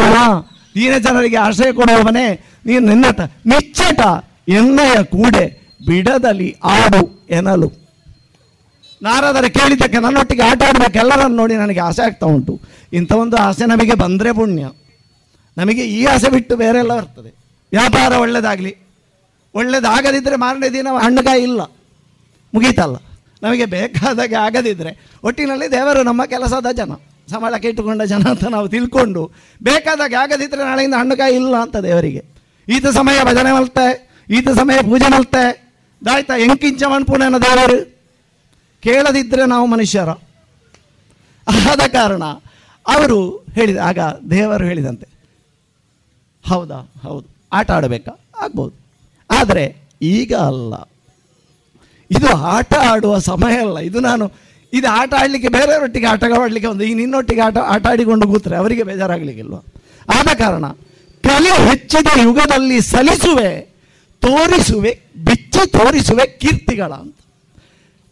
ದೀನಜನರಿಗೆ 0.75 1.39
ಆಶ್ರಯ 1.47 1.71
ಕೊಡುವವನೇ 1.73 2.27
ನೀನು 2.67 2.85
ನಿನ್ನಟ 2.89 3.21
ನಿಚ್ಚಟ 3.53 4.01
ಎನ್ನಯ 4.49 4.97
ಕೂಡೆ 5.15 5.45
ಬಿಡದಲಿ 5.87 6.49
ಆಡು 6.75 7.03
ಎನಲು. 7.31 7.69
ನಾರದರ 9.03 9.45
ಕೇಳಿದ್ದಕ್ಕೆ 9.45 9.99
ನನ್ನೊಟ್ಟಿಗೆ 9.99 10.43
ಆಟ 10.43 10.63
ಆಡಬೇಕು, 10.69 10.99
ಎಲ್ಲರನ್ನು 10.99 11.37
ನೋಡಿ 11.37 11.55
ನನಗೆ 11.55 11.81
ಆಸೆ 11.81 12.03
ಆಗ್ತಾ 12.03 12.27
ಉಂಟು. 12.27 12.61
ಇಂಥ 12.93 13.13
ಒಂದು 13.13 13.37
ಆಸೆ 13.37 13.67
ನಮಗೆ 13.67 13.95
ಬಂದರೆ 13.95 14.33
ಪುಣ್ಯ. 14.33 14.65
ನಮಗೆ 15.57 15.83
ಈ 15.87 16.05
ಆಸೆ 16.05 16.29
ಬಿಟ್ಟು 16.31 16.57
ಬೇರೆ 16.57 16.79
ಎಲ್ಲ 16.79 16.95
ಬರ್ತದೆ. 16.97 17.31
ವ್ಯಾಪಾರ 17.73 18.13
ಒಳ್ಳೆಯದಾಗಲಿ 18.13 18.73
ಒಳ್ಳೇದಾಗದಿದ್ದರೆ 19.55 20.37
ಮಾರನೇ 20.37 20.69
ದಿನ 20.69 20.89
ಹಣ್ಣುಗಾಯಿ 21.03 21.43
ಇಲ್ಲ. 21.43 21.61
ಮುಗೀತಲ್ಲ. 22.55 22.97
ನಮಗೆ 23.43 23.65
ಬೇಕಾದಾಗೆ 23.65 24.35
ಆಗದಿದ್ದರೆ 24.35 24.93
ಒಟ್ಟಿನಲ್ಲಿ 25.25 25.67
ದೇವರು 25.73 26.03
ನಮ್ಮ 26.03 26.25
ಕೆಲಸದ 26.25 26.69
ಜನ, 26.73 26.93
ಸಂಬಳಕ್ಕೆ 27.31 27.69
ಇಟ್ಟುಕೊಂಡ 27.69 28.03
ಜನ 28.03 28.23
ಅಂತ 28.29 28.45
ನಾವು 28.45 28.69
ತಿಳ್ಕೊಂಡು, 28.69 29.23
ಬೇಕಾದಾಗೆ 29.63 30.15
ಆಗದಿದ್ದರೆ 30.15 30.63
ನಾಳೆಯಿಂದ 30.65 30.95
ಹಣ್ಣುಕಾಯಿ 30.95 31.35
ಇಲ್ಲ 31.35 31.57
ಅಂತ 31.57 31.77
ದೇವರಿಗೆ. 31.77 32.23
ಈತ 32.69 32.87
ಸಮಯ 32.87 33.19
ಭಜನೆ 33.25 33.53
ಮಲ್ತೆ, 33.53 33.87
ಈತ 34.31 34.49
ಸಮಯ 34.49 34.79
ಪೂಜೆ 34.83 35.09
ಮಲ್ತೆ. 35.11 35.45
ದಾಯ್ತಾ, 36.03 36.37
ಎಂಕಿಂಚ 36.37 36.83
ಮಣ್ಪುಣನ 36.83 37.39
ದೇವರು. 37.39 37.96
ಕೇಳದಿದ್ದರೆ 38.87 39.47
ನಾವು 39.47 39.67
ಮನುಷ್ಯರ. 39.67 40.09
ಆದ 41.73 41.81
ಕಾರಣ 41.89 42.25
ಅವರು 42.87 43.47
ಹೇಳಿದ, 43.55 43.77
ಆಗ 43.77 43.99
ದೇವರು 44.31 44.65
ಹೇಳಿದಂತೆ. 44.65 45.07
ಹೌದಾ? 46.49 46.93
ಹೌದು. 47.03 47.27
ಆಟ 47.53 47.71
ಆಡಬೇಕಾ? 47.71 48.13
ಆಗ್ಬೋದು. 48.43 48.75
ಆದರೆ 49.31 49.77
ಈಗ 50.03 50.35
ಅಲ್ಲ. 50.35 50.75
ಇದು 52.11 52.29
ಆಟ 52.37 52.75
ಆಡುವ 52.75 53.19
ಸಮಯ 53.19 53.55
ಅಲ್ಲ. 53.55 53.79
ಇದು 53.79 54.01
ನಾನು, 54.01 54.33
ಇದು 54.73 54.89
ಆಟ 54.89 55.15
ಆಡಲಿಕ್ಕೆ 55.15 55.49
ಬೇರೆಯವರೊಟ್ಟಿಗೆ 55.49 56.07
ಆಟ 56.07 56.25
ಆಡಲಿಕ್ಕೆ 56.25 56.67
ಒಂದು, 56.67 56.85
ಈ 56.85 56.95
ನಿನ್ನೊಟ್ಟಿಗೆ 56.95 57.41
ಆಟ 57.41 57.57
ಆಟ 57.57 57.87
ಆಡಿಕೊಂಡು 57.87 58.27
ಕೂತ್ರೆ 58.29 58.57
ಅವರಿಗೆ 58.57 58.83
ಬೇಜಾರಾಗಲಿಕ್ಕಿಲ್ವ? 58.83 59.55
ಆದ 60.15 60.29
ಕಾರಣ 60.37 60.67
ಕಲೆ 61.23 61.69
ಹೆಚ್ಚಿದ 61.69 62.07
ಯುಗದಲ್ಲಿ 62.23 62.81
ಸಲಿಸುವೆ, 62.81 63.51
ತೋರಿಸುವೆ, 64.21 65.01
ಬಿಚ್ಚಿ 65.25 65.71
ತೋರಿಸುವೆ 65.71 66.27
ಕೀರ್ತಿಗಳ 66.27 66.93
ಅಂತ 66.93 67.17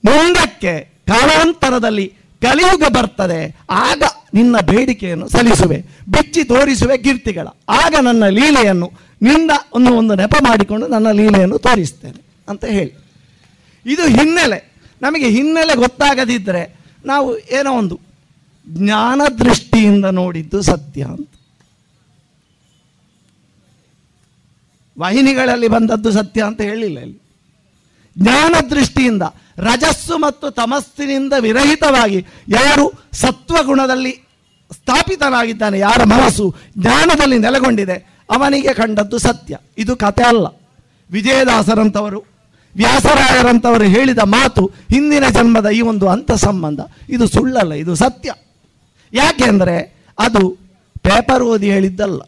ಮುಂದಕ್ಕೆ 0.05 0.81
ಕಾಲಾಂತರದಲ್ಲಿ 1.07 2.15
ಕಲಿಯುಗ 2.43 2.83
ಬರ್ತದೆ, 2.89 3.57
ಆಗ 3.71 4.03
ನಿನ್ನ 4.35 4.61
ಬೇಡಿಕೆಯನ್ನು 4.61 5.29
ಸಲ್ಲಿಸುವೆ, 5.29 5.85
ಬಿಚ್ಚಿ 6.09 6.45
ತೋರಿಸುವೆ 6.45 6.99
ಕೀರ್ತಿಗಳ. 6.99 7.47
ಆಗ 7.69 7.95
ನನ್ನ 8.03 8.29
ಲೀಲೆಯನ್ನು, 8.29 8.93
ನಿನ್ನ 9.23 9.51
ಒಂದು 9.73 9.93
ಒಂದು 9.93 10.15
ನೆಪ 10.15 10.35
ಮಾಡಿಕೊಂಡು 10.43 10.87
ನನ್ನ 10.87 11.11
ಲೀಲೆಯನ್ನು 11.11 11.59
ತೋರಿಸ್ತೇನೆ 11.59 12.25
ಅಂತ 12.49 12.65
ಹೇಳಿ. 12.65 12.93
ಇದು 13.87 14.07
ಹಿನ್ನೆಲೆ. 14.07 14.75
ನಮಗೆ 15.03 15.29
ಹಿನ್ನೆಲೆ 15.29 15.77
ಗೊತ್ತಾಗದಿದ್ದರೆ 15.77 16.77
ನಾವು 17.05 17.39
ಏನೋ 17.39 17.73
ಒಂದು 17.73 18.01
ಜ್ಞಾನ 18.69 19.23
ದೃಷ್ಟಿಯಿಂದ 19.39 20.05
ನೋಡಿದ್ದು 20.05 20.63
ಸತ್ಯ 20.63 21.05
ಅಂತ. 21.05 21.31
ವಾಹಿನಿಗಳಲ್ಲಿ 24.99 25.69
ಬಂದದ್ದು 25.69 26.11
ಸತ್ಯ 26.11 26.43
ಅಂತ 26.43 26.61
ಹೇಳಿಲ್ಲ 26.61 26.99
ಇಲ್ಲಿ. 26.99 27.23
ಜ್ಞಾನ 28.19 28.55
ದೃಷ್ಟಿಯಿಂದ 28.71 29.23
ರಜಸ್ಸು 29.59 30.19
ಮತ್ತು 30.19 30.51
ತಮಸ್ಸಿನಿಂದ 30.51 31.33
ವಿರಹಿತವಾಗಿ 31.41 32.27
ಯಾರು 32.49 32.93
ಸತ್ವಗುಣದಲ್ಲಿ 33.13 34.25
ಸ್ಥಾಪಿತನಾಗಿದ್ದಾನೆ, 34.73 35.79
ಯಾರ 35.79 36.05
ಮನಸ್ಸು 36.05 36.55
ಜ್ಞಾನದಲ್ಲಿ 36.79 37.39
ನೆಲೆಗೊಂಡಿದೆ, 37.39 38.25
ಅವನಿಗೆ 38.31 38.75
ಕಂಡದ್ದು 38.75 39.19
ಸತ್ಯ. 39.19 39.57
ಇದು 39.79 39.97
ಕತೆ 39.97 40.23
ಅಲ್ಲ. 40.23 40.47
ವಿಜಯದಾಸರಂಥವರು 41.11 42.25
ವ್ಯಾಸರಾಯರಂಥವರು 42.77 43.85
ಹೇಳಿದ 43.85 44.19
ಮಾತು 44.19 44.67
ಹಿಂದಿನ 44.67 45.29
ಜನ್ಮದ 45.29 45.69
ಈ 45.69 45.81
ಒಂದು 45.81 46.09
ಅಂತ 46.09 46.33
ಸಂಬಂಧ. 46.33 46.81
ಇದು 47.09 47.27
ಸುಳ್ಳಲ್ಲ, 47.27 47.73
ಇದು 47.73 47.95
ಸತ್ಯ. 47.95 48.33
ಯಾಕೆಂದರೆ 49.13 50.07
ಅದು 50.19 50.59
ಪೇಪರ್ 51.03 51.43
ಓದಿ 51.43 51.71
ಹೇಳಿದ್ದಲ್ಲ. 51.71 52.21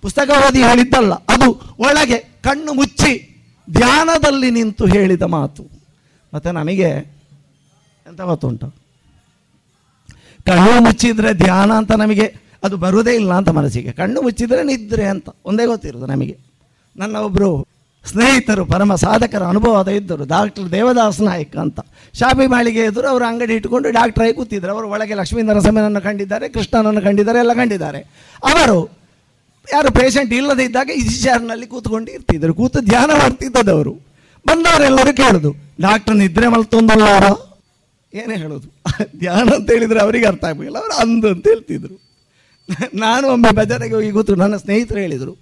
ಪುಸ್ತಕ 0.00 0.30
ಓದಿ 0.30 0.62
ಹೇಳಿದ್ದಲ್ಲ. 0.62 1.14
ಅದು 1.14 1.76
ಒಳಗೆ 1.78 2.18
ಕಣ್ಣು 2.18 2.72
ಮುಚ್ಚಿ 2.72 3.35
ಧ್ಯಾನದಲ್ಲಿ 3.70 4.50
ನಿಂತು 4.50 4.86
ಹೇಳಿದ 4.86 5.22
ಮಾತು. 5.22 5.64
ಮತ್ತೆ 6.34 6.50
ನನಗೆ 6.50 6.88
ಎಂತ 8.06 8.20
ಗೊತ್ತುಂಟು? 8.20 8.74
ಕಣ್ಣು 10.46 10.80
ಮುಚ್ಚಿದ್ರೆ 10.80 11.34
ಧ್ಯಾನ 11.34 11.72
ಅಂತ 11.72 11.92
ನಮಗೆ 11.92 12.36
ಅದು 12.64 12.76
ಬರುವುದೇ 12.76 13.14
ಇಲ್ಲ 13.14 13.32
ಅಂತ 13.34 13.48
ಮನಸ್ಸಿಗೆ. 13.48 13.92
ಕಣ್ಣು 13.92 14.22
ಮುಚ್ಚಿದ್ರೆ 14.22 14.62
ನಿದ್ರೆ 14.62 15.04
ಅಂತ, 15.04 15.28
ಒಂದೇ 15.44 15.66
ಗೊತ್ತಿರೋದು 15.66 16.06
ನಮಗೆ. 16.06 16.38
ನನ್ನ 16.96 17.16
ಒಬ್ಬರು 17.16 17.66
ಸ್ನೇಹಿತರು, 18.04 18.64
ಪರಮ 18.64 18.94
ಸಾಧಕರ 18.94 19.42
ಅನುಭವದ 19.42 19.88
ಇದ್ದರು, 19.88 20.24
ಡಾಕ್ಟರ್ 20.24 20.72
ದೇವದಾಸ್ 20.72 21.20
ನಾಯಕ್ 21.20 21.56
ಅಂತ. 21.56 21.80
ಶಾಪಿ 22.14 22.46
ಮಾಳಿಗೆ 22.46 22.78
ಎದುರು 22.78 23.08
ಅವರು 23.08 23.24
ಅಂಗಡಿ 23.24 23.54
ಇಟ್ಟುಕೊಂಡು 23.54 23.90
ಡಾಕ್ಟರ್ 23.90 24.24
ಆಗಿ 24.24 24.34
ಕೂತಿದ್ರು. 24.34 24.72
ಅವರು 24.72 24.88
ಒಳಗೆ 24.88 25.14
ಲಕ್ಷ್ಮೀ 25.14 25.42
ನರಸಿಂಹನನ್ನು 25.42 26.00
ಕಂಡಿದ್ದಾರೆ, 26.00 26.48
ಕೃಷ್ಣನನ್ನು 26.48 27.02
ಕಂಡಿದ್ದಾರೆ, 27.02 27.38
ಎಲ್ಲ 27.38 27.52
ಕಂಡಿದ್ದಾರೆ. 27.52 27.98
ಅವರು 28.54 29.05
ಯಾರು 29.72 29.90
ಪೇಷಂಟ್ 29.92 30.32
ಇಲ್ಲದೆ 30.32 30.64
ಇದ್ದಾಗ 30.64 30.90
ಈ 30.90 31.02
ಚೇರ್ನಲ್ಲಿ 31.22 31.66
ಕೂತ್ಕೊಂಡು 31.66 32.10
ಇರ್ತಿದ್ರು. 32.10 32.54
ಕೂತು 32.54 32.80
ಧ್ಯಾನ 32.80 33.10
ಮಾಡ್ತಿದ್ದದವರು 33.22 33.92
ಬಂದವರೆಲ್ಲರೂ 34.46 35.12
ಕೇಳೋದು 35.16 35.50
ಡಾಕ್ಟರ್ 35.80 36.16
ನಿದ್ರೆ 36.16 36.48
ಮಲ್ತೊಂದಲ್ಲಾರ 36.48 37.24
ಏನೇ 38.12 38.36
ಹೇಳೋದು. 38.36 38.68
ಧ್ಯಾನ 39.18 39.46
ಅಂತ 39.54 39.68
ಹೇಳಿದ್ರೆ 39.70 40.00
ಅವರಿಗೆ 40.00 40.26
ಅರ್ಥ 40.26 40.44
ಆಗಬೇಕಿಲ್ಲ. 40.44 40.78
ಅವರು 40.78 40.94
ಅಂದು 41.00 41.28
ಅಂತ 41.28 41.46
ಹೇಳ್ತಿದ್ರು. 41.48 41.96
ನಾನು 42.94 43.28
ಒಮ್ಮೆ 43.28 43.50
ಭಜನೆಗೆ 43.56 43.94
ಹೋಗಿ 43.94 44.10
ಕೂತು 44.12 44.34
ನನ್ನ 44.34 44.56
ಸ್ನೇಹಿತರು 44.56 44.98
ಹೇಳಿದರು 44.98 45.34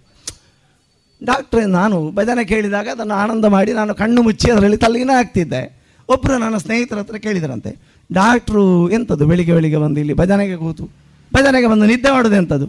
ಡಾಕ್ಟ್ರೆ 1.23 1.67
ನಾನು 1.67 1.97
ಭಜನೆ 2.11 2.45
ಕೇಳಿದಾಗ 2.45 2.89
ಅದನ್ನು 2.89 3.15
ಆನಂದ 3.15 3.45
ಮಾಡಿ 3.45 3.73
ನಾನು 3.73 3.93
ಕಣ್ಣು 3.95 4.23
ಮುಚ್ಚಿ 4.23 4.49
ಅದರಲ್ಲಿ 4.51 4.77
ತಲ್ಲಿನ 4.77 5.11
ಆಗ್ತಿದ್ದೆ. 5.19 5.63
ಒಬ್ಬರು 6.09 6.39
ನನ್ನ 6.39 6.57
ಸ್ನೇಹಿತರ 6.57 6.99
ಹತ್ರ 6.99 7.17
ಕೇಳಿದರಂತೆ 7.17 7.71
ಡಾಕ್ಟ್ರು 8.11 8.65
ಎಂಥದ್ದು 8.91 9.27
ಬೆಳಿಗ್ಗೆ 9.27 9.53
ಬೆಳಿಗ್ಗೆ 9.53 9.79
ಬಂದು 9.79 10.01
ಇಲ್ಲಿ 10.01 10.15
ಭಜನೆಗೆ 10.15 10.57
ಕೂತು, 10.57 10.85
ಭಜನೆಗೆ 11.33 11.67
ಬಂದು 11.67 11.87
ನಿದ್ದೆ 11.87 12.11
ಮಾಡೋದು 12.13 12.37
ಎಂಥದ್ದು 12.37 12.67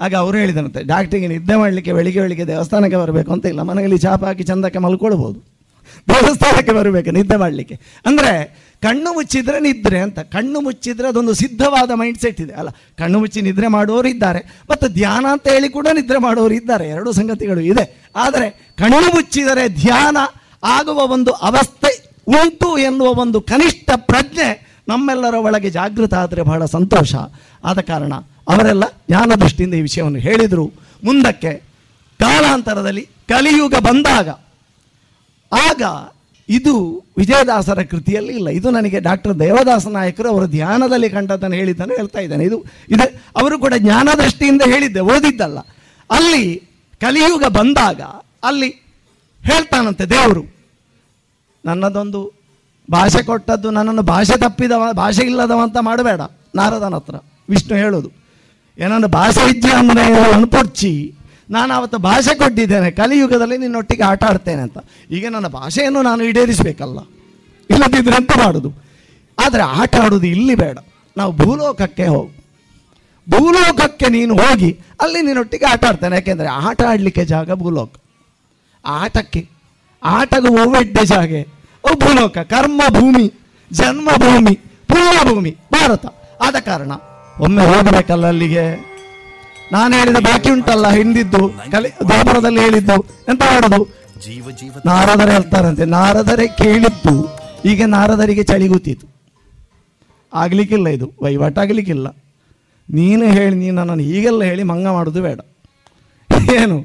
ಆಗ 0.00 0.14
ಅವರು 0.14 0.36
ಹೇಳಿದಂತೆ, 0.38 0.82
ಡಾಕ್ಟ್ರಿಗೆ 0.82 1.26
ನಿದ್ದೆ 1.26 1.56
ಮಾಡಲಿಕ್ಕೆ, 1.56 1.92
ಬೆಳಿಗ್ಗೆ 1.92 2.20
ಬೆಳಿಗ್ಗೆ 2.20 2.46
ದೇವಸ್ಥಾನಕ್ಕೆ 2.46 2.96
ಬರಬೇಕು 2.96 3.32
ಅಂತ 3.32 3.46
ಇಲ್ಲ. 3.46 3.62
ಮನೆಯಲ್ಲಿ 3.62 3.98
ಚಾಪ 3.98 4.24
ಹಾಕಿ 4.24 4.42
ಚಂದಕ್ಕೆ 4.42 4.78
ಮಲ್ಕೊಳ್ಬೋದು. 4.78 5.56
ದೇವಸ್ಥಾನಕ್ಕೆ 6.08 6.72
ಬರಬೇಕು 6.72 7.10
ನಿದ್ದೆ 7.10 7.36
ಮಾಡಲಿಕ್ಕೆ. 7.36 7.80
ಅಂದರೆ 8.06 8.32
ಕಣ್ಣು 8.82 9.12
ಮುಚ್ಚಿದ್ರೆ 9.12 9.60
ನಿದ್ರೆ 9.60 9.98
ಅಂತ, 9.98 10.18
ಕಣ್ಣು 10.18 10.60
ಮುಚ್ಚಿದ್ರೆ 10.60 11.08
ಅದೊಂದು 11.08 11.34
ಸಿದ್ಧವಾದ 11.34 11.90
ಮೈಂಡ್ 11.90 12.18
ಸೆಟ್ 12.18 12.40
ಇದೆ. 12.40 12.52
ಅಲ್ಲ, 12.52 12.68
ಕಣ್ಣು 12.98 13.18
ಮುಚ್ಚಿ 13.18 13.40
ನಿದ್ರೆ 13.40 13.68
ಮಾಡುವವರು 13.68 14.08
ಇದ್ದಾರೆ, 14.08 14.64
ಮತ್ತು 14.70 14.88
ಧ್ಯಾನ 14.88 15.26
ಅಂತ 15.32 15.48
ಹೇಳಿ 15.48 15.68
ಕೂಡ 15.68 15.86
ನಿದ್ರೆ 15.92 16.18
ಮಾಡುವವರು 16.18 16.54
ಇದ್ದಾರೆ. 16.54 16.88
ಎರಡು 16.88 17.12
ಸಂಗತಿಗಳು 17.12 17.60
ಇದೆ. 17.60 18.12
ಆದರೆ 18.16 18.74
ಕಣ್ಣು 18.78 19.14
ಮುಚ್ಚಿದರೆ 19.14 19.68
ಧ್ಯಾನ 19.68 20.16
ಆಗುವ 20.62 21.12
ಒಂದು 21.12 21.30
ಅವಸ್ಥೆ 21.30 22.22
ಉಂಟು 22.26 22.78
ಎನ್ನುವ 22.78 23.08
ಒಂದು 23.20 23.40
ಕನಿಷ್ಠ 23.40 23.90
ಪ್ರಜ್ಞೆ 23.96 24.65
ನಮ್ಮೆಲ್ಲರ 24.88 25.36
ಒಳಗೆ 25.46 25.70
ಜಾಗೃತ 25.70 26.14
ಆದರೆ 26.14 26.42
ಬಹಳ 26.42 26.64
ಸಂತೋಷ. 26.64 27.14
ಆದ 27.64 27.80
ಕಾರಣ 27.80 28.14
ಅವರೆಲ್ಲ 28.48 28.84
ಜ್ಞಾನ 29.08 29.30
ದೃಷ್ಟಿಯಿಂದ 29.34 29.74
ಈ 29.74 29.80
ವಿಷಯವನ್ನು 29.80 30.18
ಹೇಳಿದರು. 30.18 30.66
ಮುಂದಕ್ಕೆ 31.04 31.52
ಕಾಲಾಂತರದಲ್ಲಿ 32.20 33.04
ಕಲಿಯುಗ 33.28 33.74
ಬಂದಾಗ 33.80 34.28
ಆಗ 35.52 35.82
ಇದು 36.48 36.74
ವಿಜಯದಾಸರ 37.18 37.80
ಕೃತಿಯಲ್ಲಿ 37.82 38.32
ಇಲ್ಲ. 38.32 38.48
ಇದು 38.48 38.68
ನನಗೆ 38.70 38.98
ಡಾಕ್ಟರ್ 39.00 39.34
ದೇವದಾಸ 39.40 39.86
ನಾಯಕರು 39.86 40.28
ಅವರು 40.30 40.46
ಧ್ಯಾನದಲ್ಲಿ 40.46 41.08
ಕಂಡದ್ದನ್ನು 41.10 41.56
ಹೇಳಿದ್ದನ್ನು 41.56 41.94
ಹೇಳ್ತಾ 41.94 42.20
ಇದ್ದಾನೆ. 42.20 42.44
ಇದು 42.44 42.58
ಇದು 42.88 43.06
ಅವರು 43.36 43.56
ಕೂಡ 43.58 43.74
ಜ್ಞಾನ 43.76 44.08
ದೃಷ್ಟಿಯಿಂದ 44.18 44.62
ಹೇಳಿದ್ದೆ, 44.66 45.00
ಓದಿದ್ದಲ್ಲ. 45.00 45.58
ಅಲ್ಲಿ 46.10 46.44
ಕಲಿಯುಗ 47.00 47.44
ಬಂದಾಗ 47.48 48.00
ಅಲ್ಲಿ 48.42 48.70
ಹೇಳ್ತಾನಂತೆ 49.42 50.04
ದೇವರು, 50.04 50.44
ನನ್ನದೊಂದು 51.64 52.20
ಭಾಷೆ 52.88 53.20
ಕೊಟ್ಟದ್ದು 53.28 53.68
ನನ್ನನ್ನು 53.76 54.04
ಭಾಷೆ 54.12 54.36
ತಪ್ಪಿದವ, 54.44 54.82
ಭಾಷೆ 55.02 55.22
ಇಲ್ಲದವ 55.30 55.60
ಅಂತ 55.66 55.78
ಮಾಡಬೇಡ, 55.88 56.20
ನಾರದನ 56.58 56.94
ಹತ್ರ. 56.98 57.16
ವಿಷ್ಣು 57.52 57.74
ಹೇಳೋದು, 57.82 58.08
ಏನನ್ನು 58.78 59.08
ಭಾಷೆ 59.18 59.42
ವಿದ್ಯಾನ್ವಯವನ್ನು 59.50 60.48
ಪೊಚ್ಚಿ 60.56 60.92
ನಾನು 61.50 61.72
ಅವತ್ತು 61.78 61.98
ಭಾಷೆ 62.06 62.32
ಕೊಟ್ಟಿದ್ದೇನೆ, 62.38 62.88
ಕಲಿಯುಗದಲ್ಲಿ 63.00 63.56
ನಿನ್ನೊಟ್ಟಿಗೆ 63.64 64.04
ಆಟ 64.10 64.22
ಆಡ್ತೇನೆ 64.30 64.62
ಅಂತ. 64.66 64.78
ಈಗ 65.16 65.24
ನನ್ನ 65.34 65.48
ಭಾಷೆಯನ್ನು 65.58 66.00
ನಾನು 66.08 66.22
ಈಡೇರಿಸಬೇಕಲ್ಲ, 66.28 66.98
ಇಲ್ಲದಿದ್ರೆ 67.70 68.16
ಅಂತ 68.20 68.32
ಮಾಡೋದು? 68.42 68.70
ಆದರೆ 69.38 69.64
ಆಟ 69.80 69.94
ಆಡೋದು 70.04 70.28
ಇಲ್ಲಿ 70.34 70.56
ಬೇಡ, 70.62 70.78
ನಾವು 71.16 71.32
ಭೂಲೋಕಕ್ಕೆ 71.42 72.06
ಹೋಗು. 72.14 72.32
ಭೂಲೋಕಕ್ಕೆ 73.26 74.08
ನೀನು 74.16 74.34
ಹೋಗಿ, 74.42 74.70
ಅಲ್ಲಿ 75.04 75.20
ನಿನ್ನೊಟ್ಟಿಗೆ 75.28 75.66
ಆಟ 75.72 75.84
ಆಡ್ತೇನೆ. 75.90 76.16
ಯಾಕೆಂದರೆ 76.20 76.50
ಆಟ 76.66 76.80
ಆಡಲಿಕ್ಕೆ 76.90 77.24
ಜಾಗ 77.32 77.54
ಭೂಲೋಕ. 77.62 77.92
ಆಟಕ್ಕೆ, 78.84 79.42
ಆಟಗೂ 80.02 80.50
ಒವ್ವೆಡ್ಡೆ 80.62 81.04
ಜಾಗೆ. 81.12 81.42
ಭೂಲೋಕ 81.94 82.38
ಕರ್ಮ 82.38 82.80
ಭೂಮಿ 82.88 83.32
ಜನ್ಮ 83.72 84.08
ಭೂಮಿ 84.16 84.54
ಪೂರ್ವಭೂಮಿ 84.86 85.50
ಭಾರತ. 85.50 86.06
ಆದ 86.40 86.56
ಕಾರಣ 86.56 86.92
ಒಮ್ಮೆ 87.40 87.66
ಹೋಗಬೇಕಲ್ಲ 87.66 88.26
ಅಲ್ಲಿಗೆ? 88.26 88.96
ನಾನು 89.72 89.96
ಹೇಳಿದ 89.96 90.16
ಬಾಕಿ 90.16 90.50
ಉಂಟಲ್ಲ 90.50 90.88
ಹಿಂದಿದ್ದು 90.88 91.48
ಕಲಿ 91.48 91.88
ದಾಪರದಲ್ಲಿ 92.08 92.60
ಹೇಳಿದ್ದು 92.60 93.04
ಎಂತ 93.28 93.42
ಮಾಡೋದು? 93.42 93.84
ಜೀವ 94.26 94.50
ಜೀವ 94.50 94.72
ನಾರದರೆ 94.86 95.32
ಹೇಳ್ತಾರಂತೆ 95.32 95.84
ನಾರದರೆ 95.84 96.48
ಕೇಳಿದ್ದು 96.48 97.36
ಈಗ 97.64 97.82
ನಾರದರಿಗೆ 97.84 98.42
ಚಳಿ 98.42 98.68
ಗೊತ್ತಿತ್ತು. 98.68 99.06
ಆಗ್ಲಿಕ್ಕಿಲ್ಲ 100.34 100.88
ಇದು 100.88 101.12
ವಹಿವಾಟಾಗಲಿಕ್ಕಿಲ್ಲ 101.22 102.08
ನೀನು 102.90 103.26
ಹೇಳಿ 103.26 103.56
ನೀನು 103.56 103.76
ನನ್ನನ್ನು 103.76 104.04
ಹೀಗೆಲ್ಲ 104.04 104.44
ಹೇಳಿ 104.44 104.62
ಮಂಗ 104.62 104.86
ಮಾಡೋದು 104.88 105.22
ಬೇಡ. 105.22 105.40
ಏನು? 106.54 106.76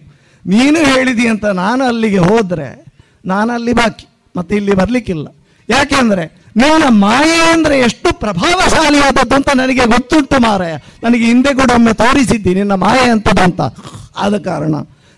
ನೀನು 0.46 0.80
ಹೇಳಿದಿ 0.86 1.28
ಅಂತ 1.28 1.46
ನಾನು 1.46 1.84
ಅಲ್ಲಿಗೆ 1.84 2.18
ಹೋದರೆ 2.18 2.98
ನಾನು 3.26 3.54
ಅಲ್ಲಿ 3.54 3.74
ಬಾಕಿ. 3.74 4.08
ಮತ್ತೆ 4.36 4.56
ಇಲ್ಲಿ 4.56 4.76
ಬರಲಿಕ್ಕಿಲ್ಲ. 4.76 5.28
ಯಾಕೆಂದರೆ 5.70 6.42
ನಿನ್ನ 6.56 6.84
ಮಾಯೆ 6.90 7.52
ಅಂದರೆ 7.52 7.80
ಎಷ್ಟು 7.80 8.20
ಪ್ರಭಾವಶಾಲಿಯಾದದ್ದು 8.20 9.36
ಅಂತ 9.36 9.50
ನನಗೆ 9.56 9.86
ಗೊತ್ತುಂಟು 9.86 10.42
ಮಾರಾಯ 10.42 10.74
ನನಗೆ 11.04 11.26
ಹಿಂದೆ 11.26 11.54
ಕೂಡ 11.54 11.72
ಒಮ್ಮೆ 11.72 11.94
ತೋರಿಸಿದ್ದಿ, 11.94 12.54
ನಿನ್ನ 12.54 12.74
ಮಾಯೆ 12.74 13.10
ಅಂತದ್ದು 13.10 13.42
ಅಂತ. 13.42 13.62
ಆದ 14.18 14.38
ಕಾರಣ, 14.38 14.76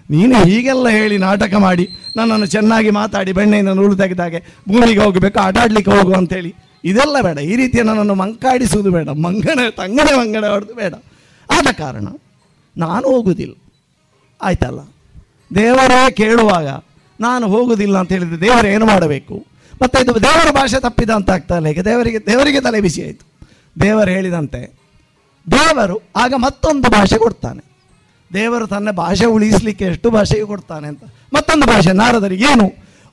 ನೀನು 0.09 0.35
ಹೀಗೆಲ್ಲ 0.43 0.89
ಹೇಳಿ 0.89 1.17
ನಾಟಕ 1.17 1.53
ಮಾಡಿ, 1.55 1.89
ನನ್ನನ್ನು 2.15 2.45
ಚೆನ್ನಾಗಿ 2.45 2.89
ಮಾತಾಡಿ, 2.89 3.31
ಬೆಣ್ಣೆಯಿಂದ 3.31 3.69
ನೂಲು 3.69 3.95
ತೆಗೆದಾಗೆ, 3.95 4.39
ಭೂಮಿಗೆ 4.69 4.99
ಹೋಗಬೇಕು, 4.99 5.39
ಆಟಾಡ್ಲಿಕ್ಕೆ 5.39 5.91
ಹೋಗು 5.91 6.13
ಅಂತೇಳಿ. 6.13 6.53
ಇದೆಲ್ಲ 6.83 7.21
ಬೇಡ. 7.21 7.37
ಈ 7.37 7.55
ರೀತಿಯ 7.55 7.81
ನನ್ನನ್ನು 7.81 8.15
ಮಂಕಾಡಿಸುವುದು 8.15 8.91
ಬೇಡ. 8.91 9.09
ಮಂಗನೆ, 9.09 9.71
ತಂಗನೆ 9.71 10.17
ಮಂಗನೆ 10.17 10.47
ಹೊಡೆದು 10.47 10.73
ಬೇಡ. 10.73 10.93
ಆದ 11.51 11.67
ಕಾರಣ, 11.77 12.07
ನಾನು 12.77 13.07
ಹೋಗುವುದಿಲ್ಲ. 13.07 13.55
ಆಯ್ತಲ್ಲ? 14.41 14.79
ದೇವರೇ 15.55 16.11
ಕೇಳುವಾಗ 16.11 16.67
ನಾನು 17.19 17.45
ಹೋಗುವುದಿಲ್ಲ 17.47 17.95
ಅಂತ 18.01 18.11
ಹೇಳಿದ್ರೆ 18.15 18.39
ದೇವರು 18.45 18.67
ಏನು 18.67 18.85
ಮಾಡಬೇಕು? 18.85 19.35
ಮತ್ತೆ 19.81 19.97
ಇದು 20.03 20.13
ದೇವರ 20.25 20.49
ಭಾಷೆ 20.57 20.79
ತಪ್ಪಿದ 20.79 21.11
ಅಂತ 21.19 21.29
ಆಗ್ತಲ್ಲ 21.29 21.67
ಈಗ 21.73 21.81
ದೇವರಿಗೆ 21.89 22.19
ದೇವರಿಗೆ 22.27 22.59
ತಲೆ 22.67 22.79
ಬಿಸಿ 22.85 23.01
ಆಯಿತು. 23.05 23.25
ದೇವರು 23.75 24.11
ಹೇಳಿದಂತೆ, 24.15 24.61
ದೇವರು 25.47 25.95
ಆಗ 26.15 26.33
ಮತ್ತೊಂದು 26.37 26.87
ಭಾಷೆ 26.95 27.17
ಕೊಡ್ತಾನೆ. 27.17 27.61
ದೇವರು 28.31 28.65
ತನ್ನ 28.67 28.91
ಭಾಷೆ 29.01 29.25
ಉಳಿಸಲಿಕ್ಕೆ 29.35 29.85
ಎಷ್ಟು 29.85 30.07
ಭಾಷೆಗೆ 30.15 30.45
ಕೊಡ್ತಾನೆ 30.51 30.87
ಅಂತ. 30.91 31.03
ಮತ್ತೊಂದು 31.33 31.65
ಭಾಷೆ 31.71 31.91
ನಾರದರಿಗೆ 32.01 32.45
ಏನು? 32.53 32.67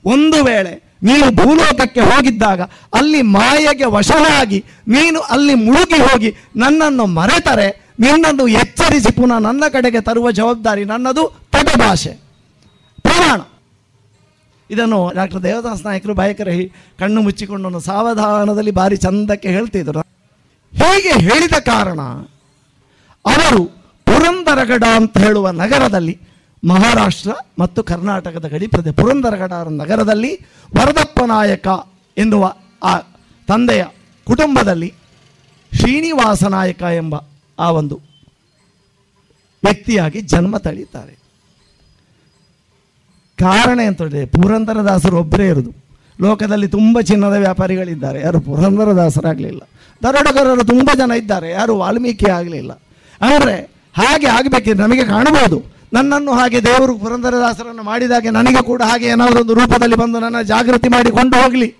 ಒಂದು 0.05 0.39
ವೇಳೆ 0.45 0.73
ನೀನು 1.09 1.27
ಭೂಲೋಕಕ್ಕೆ 1.41 2.03
ಹೋಗಿದ್ದಾಗ 2.11 2.61
ಅಲ್ಲಿ 2.99 3.21
ಮಾಯೆಗೆ 3.37 3.87
ವಶನಾಗಿ 3.97 4.59
ನೀನು 4.95 5.21
ಅಲ್ಲಿ 5.35 5.55
ಮುಳುಗಿ 5.67 6.01
ಹೋಗಿ 6.07 6.31
ನನ್ನನ್ನು 6.57 7.05
ಮರೆತರೆ, 7.19 7.69
ನಿನ್ನನ್ನು 8.01 8.45
ಎಚ್ಚರಿಸಿ 8.63 9.13
ಪುನಃ 9.19 9.39
ನನ್ನ 9.49 9.65
ಕಡೆಗೆ 9.73 10.01
ತರುವ 10.01 10.27
ಜವಾಬ್ದಾರಿ 10.31 10.85
ನನ್ನದು 10.85 11.25
ತಟ 11.53 11.69
ಭಾಷೆ 11.83 12.13
ಪ್ರಮಾಣ. 13.05 13.41
ಇದನ್ನು 14.71 15.13
ಡಾಕ್ಟರ್ 15.15 15.43
ದೇವದಾಸ್ 15.43 15.85
ನಾಯಕರು 15.85 16.15
ಬಾಯಕರಹಿ 16.15 16.73
ಕಣ್ಣು 16.99 17.23
ಮುಚ್ಚಿಕೊಂಡು 17.23 17.81
ಸಾವಧಾನದಲ್ಲಿ 17.81 18.71
ಭಾರಿ 18.71 18.97
ಚಂದಕ್ಕೆ 18.97 19.49
ಹೇಳ್ತಿದ್ರು. 19.49 20.01
ಹೇಗೆ 20.73 21.13
ಹೇಳಿದ 21.19 21.53
ಕಾರಣ, 21.53 22.01
ಅವರು 23.25 23.65
ಪುರಂದರಗಡ 24.07 24.85
ಅಂತ 24.95 25.19
ಹೇಳುವ 25.19 25.51
ನಗರದಲ್ಲಿ, 25.51 26.21
ಮಹಾರಾಷ್ಟ್ರ 26.63 27.31
ಮತ್ತು 27.59 27.83
ಕರ್ನಾಟಕದ 27.83 28.47
ಗಡಿ 28.47 28.67
ಪ್ರದೇಶ, 28.67 28.95
ಪುರಂದರಗಡ 28.95 29.53
ನಗರದಲ್ಲಿ 29.53 30.33
ವರದಪ್ಪ 30.77 31.21
ನಾಯಕ 31.27 31.69
ಎನ್ನುವ 32.17 32.55
ಆ 32.83 32.99
ತಂದೆಯ 33.49 33.85
ಕುಟುಂಬದಲ್ಲಿ 34.27 34.95
ಶ್ರೀನಿವಾಸ 35.73 36.45
ನಾಯಕ 36.45 36.83
ಎಂಬ 36.83 37.15
ಆ 37.59 37.71
ಒಂದು 37.71 37.97
ವ್ಯಕ್ತಿಯಾಗಿ 39.65 40.21
ಜನ್ಮ 40.21 40.57
ತಳೀತಾರೆ. 40.57 41.20
ಕಾರಣ 43.41 43.81
ಎಂತ 43.81 44.03
ಪುರಂದರದಾಸರು 44.03 45.17
ಒಬ್ಬರೇ 45.17 45.49
ಇರೋದು. 45.49 45.73
ಲೋಕದಲ್ಲಿ 46.21 46.69
ತುಂಬ 46.69 47.01
ಚಿನ್ನದ 47.01 47.33
ವ್ಯಾಪಾರಿಗಳಿದ್ದಾರೆ. 47.33 48.21
ಯಾರು 48.21 48.41
ಪುರಂದರದಾಸರಾಗಲಿಲ್ಲ. 48.41 49.61
ದರೋಡಗಾರರು 50.03 50.65
ತುಂಬ 50.65 50.91
ಜನ 50.97 51.11
ಇದ್ದಾರೆ. 51.11 51.51
ಯಾರು 51.51 51.79
ವಾಲ್ಮೀಕಿ 51.79 52.31
ಆಗಲಿಲ್ಲ. 52.31 52.71
ಆದರೆ 53.21 53.71
ಹಾಗೆ 53.97 54.27
ಆಗಬೇಕಿದ್ರೆ 54.27 54.83
ನಮಗೆ 54.83 55.05
ಕಾಣಬಹುದು. 55.05 55.63
ನನ್ನನ್ನು 55.93 56.33
ಹಾಗೆ 56.33 56.65
ದೇವರು 56.65 56.99
ಪುರಂದರದಾಸರನ್ನು 56.99 57.83
ಮಾಡಿದಾಗೆ 57.83 58.31
ನನಗೆ 58.31 58.63
ಕೂಡ 58.63 58.83
ಹಾಗೆ 58.83 59.07
ಏನಾದರೂ 59.07 59.41
ಒಂದು 59.41 59.55
ರೂಪದಲ್ಲಿ 59.55 59.97
ಬಂದು 59.97 60.21
ನನ್ನ 60.21 60.43
ಜಾಗೃತಿ 60.43 60.89
ಮಾಡಿ 60.89 61.11
ಕೊಂಡು 61.11 61.37
ಹೋಗಲಿ. 61.43 61.75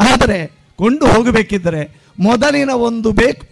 ಆದರೆ 0.00 0.46
ಕೊಂಡು 0.78 1.06
ಹೋಗಬೇಕಿದ್ದರೆ 1.06 2.02
ಮೊದಲಿನ 2.18 2.70
ಒಂದು 2.70 3.12
ಬೇಕು. 3.12 3.46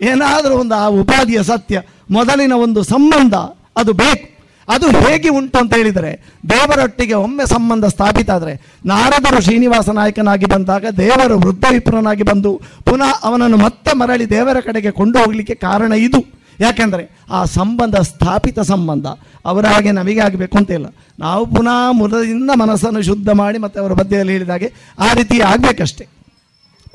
ಏನಾದರೂ 0.00 0.54
ಒಂದು 0.54 0.74
ಆ 0.74 0.86
ಉಪಾಧಿಯ 0.86 1.42
ಸತ್ಯ, 1.42 1.82
ಮೊದಲಿನ 2.10 2.52
ಒಂದು 2.52 2.82
ಸಂಬಂಧ 2.82 3.34
ಅದು 3.76 3.92
ಬೇಕು. 3.92 4.37
ಅದು 4.68 4.86
ಹೇಗೆ 4.90 5.28
ಉಂಟು 5.28 5.58
ಅಂತ 5.58 5.76
ಹೇಳಿದರೆ, 5.76 6.32
ದೇವರೊಟ್ಟಿಗೆ 6.50 7.14
ಒಮ್ಮೆ 7.14 7.46
ಸಂಬಂಧ 7.46 7.84
ಸ್ಥಾಪಿತ 7.84 8.30
ಆದರೆ 8.30 8.72
ನಾರದರು 8.86 9.42
ಶ್ರೀನಿವಾಸ 9.42 9.88
ನಾಯಕನಾಗಿ 9.88 10.46
ಬಂದಾಗ 10.46 10.86
ದೇವರು 10.86 11.38
ವೃದ್ಧ 11.38 11.64
ವಿಪ್ರನಾಗಿ 11.70 12.22
ಬಂದು 12.22 12.60
ಪುನಃ 12.84 13.20
ಅವನನ್ನು 13.22 13.56
ಮತ್ತೆ 13.56 13.96
ಮರಳಿ 13.96 14.30
ದೇವರ 14.30 14.60
ಕಡೆಗೆ 14.60 14.90
ಕೊಂಡು 14.90 15.18
ಹೋಗಲಿಕ್ಕೆ 15.18 15.54
ಕಾರಣ 15.54 15.92
ಇದು. 15.92 16.38
ಯಾಕೆಂದರೆ 16.60 17.18
ಆ 17.30 17.44
ಸಂಬಂಧ 17.44 17.96
ಸ್ಥಾಪಿತ 17.96 18.60
ಸಂಬಂಧ 18.60 19.06
ಅವರ 19.44 19.66
ಹಾಗೆ 19.66 19.92
ನಮಗೆ 19.92 20.20
ಆಗಬೇಕು 20.20 20.58
ಅಂತ 20.58 20.70
ಇಲ್ಲ. 20.70 20.86
ನಾವು 21.18 21.46
ಪುನಃ 21.46 21.90
ಮೂಲದಿಂದ 21.90 22.50
ಮನಸ್ಸನ್ನು 22.54 23.02
ಶುದ್ಧ 23.02 23.28
ಮಾಡಿ 23.30 23.58
ಮತ್ತೆ 23.58 23.80
ಅವರ 23.80 23.92
ಮಧ್ಯದಲ್ಲಿ 23.92 24.32
ಹೇಳಿದಾಗೆ 24.32 24.72
ಆ 24.98 25.12
ರೀತಿ 25.12 25.40
ಆಗಬೇಕಷ್ಟೆ. 25.40 26.08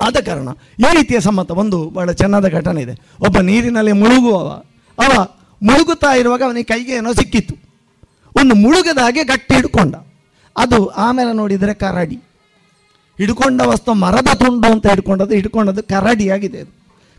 ಆದ 0.00 0.16
ಕಾರಣ 0.16 0.48
ಈ 0.80 0.96
ರೀತಿಯ 0.96 1.20
ಸಂಬಂಧ 1.20 1.50
ಒಂದು 1.50 1.90
ಬಹಳ 1.90 2.12
ಚೆನ್ನಾದ 2.12 2.48
ಘಟನೆ 2.48 2.82
ಇದೆ. 2.82 2.94
ಒಬ್ಬ 3.20 3.38
ನೀರಿನಲ್ಲಿ 3.38 3.92
ಮುಳುಗುವವ. 3.92 4.48
ಅವ 4.98 5.26
ಮುಳುಗುತ್ತಾ 5.62 6.14
ಇರುವಾಗ 6.14 6.42
ಅವನಿಗೆ 6.42 6.64
ಕೈಗೆ 6.64 6.92
ಏನೋ 6.92 7.12
ಸಿಕ್ಕಿತ್ತು. 7.12 7.63
ಒಂದು 8.40 8.54
ಮುಳುಗದ 8.54 8.98
ಹಾಗೆ 8.98 9.24
ಗಟ್ಟಿ 9.24 9.54
ಹಿಡ್ಕೊಂಡ. 9.54 9.94
ಅದು 10.56 10.86
ಆಮೇಲೆ 10.86 11.32
ನೋಡಿದರೆ 11.32 11.74
ಕರಡಿ. 11.74 12.18
ಹಿಡ್ಕೊಂಡ 13.18 13.60
ವಸ್ತು 13.60 13.94
ಮರದ 13.94 14.30
ತುಂಡು 14.34 14.68
ಅಂತ 14.72 14.86
ಹಿಡ್ಕೊಂಡದ್ದು 14.86 15.34
ಹಿಡ್ಕೊಂಡದ್ದು 15.34 15.82
ಕರಡಿಯಾಗಿದೆ 15.82 16.58
ಅದು. 16.60 16.72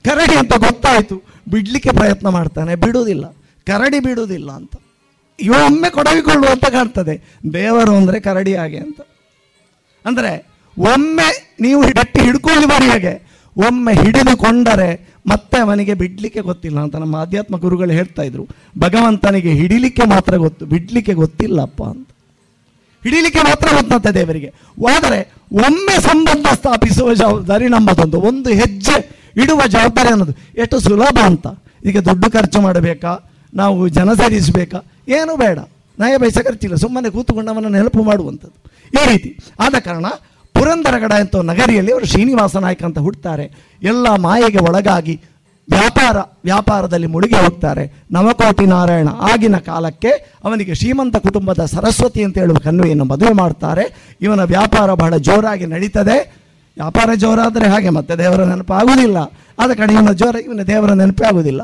ಕರಡಿ 0.06 0.36
ಅಂತ 0.38 0.54
ಗೊತ್ತಾಯಿತು. 0.54 1.16
ಬಿಡಲಿಕ್ಕೆ 1.52 1.90
ಪ್ರಯತ್ನ 1.90 2.28
ಮಾಡ್ತಾನೆ, 2.28 2.76
ಬಿಡುವುದಿಲ್ಲ. 2.76 3.26
ಕರಡಿ 3.68 4.00
ಬಿಡುವುದಿಲ್ಲ 4.00 4.52
ಅಂತ. 4.52 4.76
ಇವ 5.40 5.54
ಒಮ್ಮೆ 5.66 5.90
ಕೊಡವಿಕೊಳ್ಳುವಂತ 5.90 6.66
ಕಾಣ್ತದೆ. 6.66 7.16
ದೇವರು 7.54 7.94
ಅಂದರೆ 7.96 8.20
ಕರಡಿ 8.20 8.56
ಹಾಗೆ 8.56 8.78
ಅಂತ. 8.78 9.02
ಅಂದರೆ 10.06 10.32
ಒಮ್ಮೆ 10.78 11.58
ನೀವು 11.62 11.82
ಗಟ್ಟಿ 11.82 12.22
ಹಿಡ್ಕೊಳ್ಳಿ 12.22 12.90
ಹಾಗೆ 12.90 13.35
ಒಮ್ಮೆ 13.58 13.94
ಹಿಡಿದುಕೊಂಡರೆ 13.94 15.16
ಮತ್ತೆ 15.28 15.60
ಅವನಿಗೆ 15.60 15.94
ಬಿಡಲಿಕ್ಕೆ 15.94 16.40
ಗೊತ್ತಿಲ್ಲ 16.40 16.80
ಅಂತ 16.80 16.96
ನಮ್ಮ 16.96 17.16
ಆಧ್ಯಾತ್ಮ 17.16 17.58
ಗುರುಗಳು 17.58 17.92
ಹೇಳ್ತಾ 17.92 18.22
ಇದ್ರು. 18.22 18.48
ಭಗವಂತನಿಗೆ 18.80 19.50
ಹಿಡಿಲಿಕ್ಕೆ 19.50 20.06
ಮಾತ್ರ 20.06 20.36
ಗೊತ್ತು, 20.36 20.66
ಬಿಡಲಿಕ್ಕೆ 20.66 21.14
ಗೊತ್ತಿಲ್ಲಪ್ಪ 21.14 21.84
ಅಂತ. 21.84 22.10
ಹಿಡಿಲಿಕ್ಕೆ 23.04 23.40
ಮಾತ್ರ 23.40 23.68
ಗೊತ್ತಂತೆ 23.76 24.14
ದೇವರಿಗೆ. 24.14 24.54
ಆದರೆ 24.98 25.34
ಒಮ್ಮೆ 25.52 26.02
ಸಂಬಂಧ 26.02 26.46
ಸ್ಥಾಪಿಸುವ 26.54 27.14
ಜವಾಬ್ದಾರಿ 27.14 27.68
ನಮ್ಮದೊಂದು. 27.68 28.22
ಒಂದು 28.22 28.50
ಹೆಜ್ಜೆ 28.50 29.26
ಇಡುವ 29.44 29.62
ಜವಾಬ್ದಾರಿ 29.68 30.10
ಅನ್ನೋದು. 30.10 30.32
ಎಷ್ಟು 30.58 30.80
ಸುಲಭ 30.80 31.18
ಅಂತ. 31.24 31.48
ಈಗ 31.86 32.00
ದುಡ್ಡು 32.00 32.32
ಖರ್ಚು 32.32 32.62
ಮಾಡಬೇಕಾ? 32.62 33.20
ನಾವು 33.54 33.88
ಜನ 33.88 34.14
ಸೇರಿಸಬೇಕಾ? 34.14 34.82
ಏನು 35.10 35.38
ಬೇಡ. 35.38 35.60
ನಯ 36.00 36.18
ಬಯಸ 36.18 36.38
ಖರ್ಚಿಲ್ಲ. 36.38 36.76
ಸುಮ್ಮನೆ 36.76 37.10
ಕೂತುಕೊಂಡು 37.10 37.52
ಅವನನ್ನು 37.52 37.78
ಹೆಲ್ಪ್ 37.78 37.98
ಮಾಡುವಂಥದ್ದು. 37.98 38.72
ಈ 39.04 39.08
ರೀತಿ. 39.12 39.40
ಆದ 39.60 39.76
ಕಾರಣ 39.80 40.06
ಪುರಂದರಗಡ 40.56 41.14
ಅಂತ 41.14 41.36
ನಗರಿಯಲ್ಲಿ 41.36 41.92
ಅವರು 41.92 42.06
ಶ್ರೀನಿವಾಸ 42.06 42.56
ನಾಯಕ 42.56 42.84
ಅಂತ 42.84 43.00
ಹುಡ್ತಾರೆ. 43.00 43.78
ಎಲ್ಲ 43.84 44.08
ಮಾಯೆಗೆ 44.16 44.58
ಒಳಗಾಗಿ 44.58 45.22
ವ್ಯಾಪಾರ, 45.70 46.18
ವ್ಯಾಪಾರದಲ್ಲಿ 46.44 47.08
ಮುಳುಗಿ 47.08 47.36
ಹೋಗ್ತಾರೆ. 47.36 48.06
ನವಕೋಟಿ 48.12 48.66
ನಾರಾಯಣ 48.66 49.08
ಆಗಿನ 49.08 49.58
ಕಾಲಕ್ಕೆ 49.58 50.12
ಅವನಿಗೆ 50.44 50.76
ಶ್ರೀಮಂತ 50.76 51.16
ಕುಟುಂಬದ 51.16 51.66
ಸರಸ್ವತಿ 51.66 52.24
ಅಂತ 52.24 52.38
ಹೇಳುವ 52.38 52.58
ಕನ್ವೆಯನ್ನು 52.58 53.06
ಮದುವೆ 53.06 53.34
ಮಾಡ್ತಾರೆ. 53.34 54.16
ಇವನ 54.22 54.44
ವ್ಯಾಪಾರ 54.44 54.94
ಬಹಳ 54.94 55.18
ಜೋರಾಗಿ 55.18 55.66
ನಡೀತದೆ. 55.66 56.46
ವ್ಯಾಪಾರ 56.78 57.10
ಜೋರಾದರೆ 57.14 57.68
ಹಾಗೆ, 57.68 57.90
ಮತ್ತೆ 57.90 58.18
ದೇವರ 58.18 58.44
ನೆನಪು 58.44 58.74
ಆಗುವುದಿಲ್ಲ 58.74 59.18
ಆದ 59.60 59.72
ಕಡೆ 59.72 59.94
ಇವನ 59.94 60.12
ಜೋರ, 60.12 60.36
ಇವನ 60.36 60.62
ದೇವರ 60.62 60.94
ನೆನಪೇ 60.94 61.26
ಆಗುವುದಿಲ್ಲ. 61.28 61.62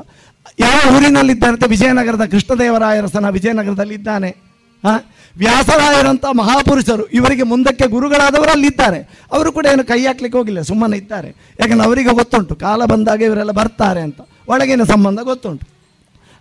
ಯಾವ 0.60 0.95
ಊರಿನಲ್ಲಿದ್ದಾನೆ 0.95 1.67
ವಿಜಯನಗರದ 1.67 2.25
ಕೃಷ್ಣದೇವರಾಯರಸನ 2.25 3.29
ವಿಜಯನಗರದಲ್ಲಿ 3.29 3.93
ಇದ್ದಾನೆ 3.93 4.50
ಹಾ? 4.83 4.93
ವ್ಯಾಸರಾಯರಂತ 5.38 6.25
ಮಹಾಪುರುಷರು, 6.25 7.05
ಇವರಿಗೆ 7.07 7.43
ಮುಂದಕ್ಕೆ 7.43 7.88
ಗುರುಗಳಾದವರು 7.88 8.51
ಅಲ್ಲಿದ್ದಾರೆ 8.51 9.00
ಅವರು 9.31 9.51
ಕೂಡ 9.51 9.65
ಏನು 9.65 9.83
ಕೈ 9.83 10.05
ಹಾಕ್ಲಿಕ್ಕೆ 10.05 10.38
ಹೋಗಿಲ್ಲ, 10.38 10.61
ಸುಮ್ಮನೆ 10.61 10.97
ಇದ್ದಾರೆ. 10.97 11.29
ಯಾಕಂದ್ರೆ 11.59 11.85
ಅವರಿಗೆ 11.85 12.09
ಗೊತ್ತುಂಟು, 12.09 12.55
ಕಾಲ 12.55 12.85
ಬಂದಾಗ 12.85 13.22
ಇವರೆಲ್ಲ 13.22 13.51
ಬರ್ತಾರೆ 13.51 14.01
ಅಂತ. 14.01 14.20
ಒಳಗಿನ 14.48 14.83
ಸಂಬಂಧ 14.83 15.20
ಗೊತ್ತುಂಟು. 15.20 15.67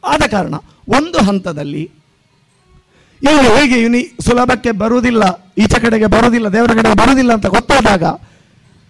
ಆದ 0.05 0.22
ಕಾರಣ 0.31 0.55
ಒಂದು 0.88 1.18
ಹಂತದಲ್ಲಿ 1.18 1.90
ಇವರು 3.22 3.57
ಹೇಗೆ 3.57 3.81
ಇವನಿ 3.81 4.03
ಸುಲಭಕ್ಕೆ 4.20 4.70
ಬರುವುದಿಲ್ಲ, 4.70 5.22
ಈಚೆ 5.59 5.81
ಕಡೆಗೆ 5.81 6.07
ಬರುವುದಿಲ್ಲ, 6.07 6.48
ದೇವರ 6.48 6.72
ಕಡೆಗೆ 6.72 6.96
ಬರುವುದಿಲ್ಲ 6.96 7.33
ಅಂತ 7.33 7.46
ಗೊತ್ತಾದಾಗ 7.46 8.05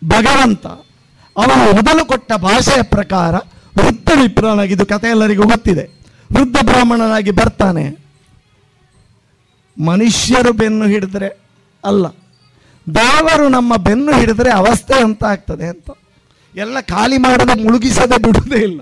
ಭಗವಂತ 0.09 0.67
ಅವನು 1.37 1.73
ಮೊದಲು 1.77 2.05
ಕೊಟ್ಟ 2.05 2.33
ಭಾಷೆಯ 2.33 2.83
ಪ್ರಕಾರ 2.83 3.35
ವೃದ್ಧ 3.79 4.11
ವಿಪ್ರನಾಗಿದ್ದು 4.23 4.87
ಕಥೆ 4.87 5.09
ಎಲ್ಲರಿಗೂ 5.09 5.43
ಗೊತ್ತಿದೆ. 5.43 5.85
ವೃದ್ಧ 6.33 6.57
ಬ್ರಾಹ್ಮಣನಾಗಿ 6.65 7.31
ಬರ್ತಾನೆ. 7.31 8.10
ಮನುಷ್ಯರು 9.81 10.53
ಬೆನ್ನು 10.53 10.87
ಹಿಡಿದ್ರೆ 10.87 11.41
ಅಲ್ಲ. 11.85 12.07
ದೇವರು 12.95 13.49
ನಮ್ಮ 13.49 13.77
ಬೆನ್ನು 13.77 14.13
ಹಿಡಿದ್ರೆ 14.13 14.53
ಅವಸ್ಥೆ 14.53 15.03
ಅಂತ 15.03 15.25
ಆಗ್ತದೆ 15.25 15.67
ಅಂತ. 15.67 15.91
ಎಲ್ಲ 16.57 16.81
ಖಾಲಿ 16.81 17.19
ಮಾಡದೆ 17.19 17.65
ಮುಳುಗಿಸದೆ 17.65 18.23
ಬಿಡುವುದೇ 18.23 18.57
ಇಲ್ಲ. 18.57 18.81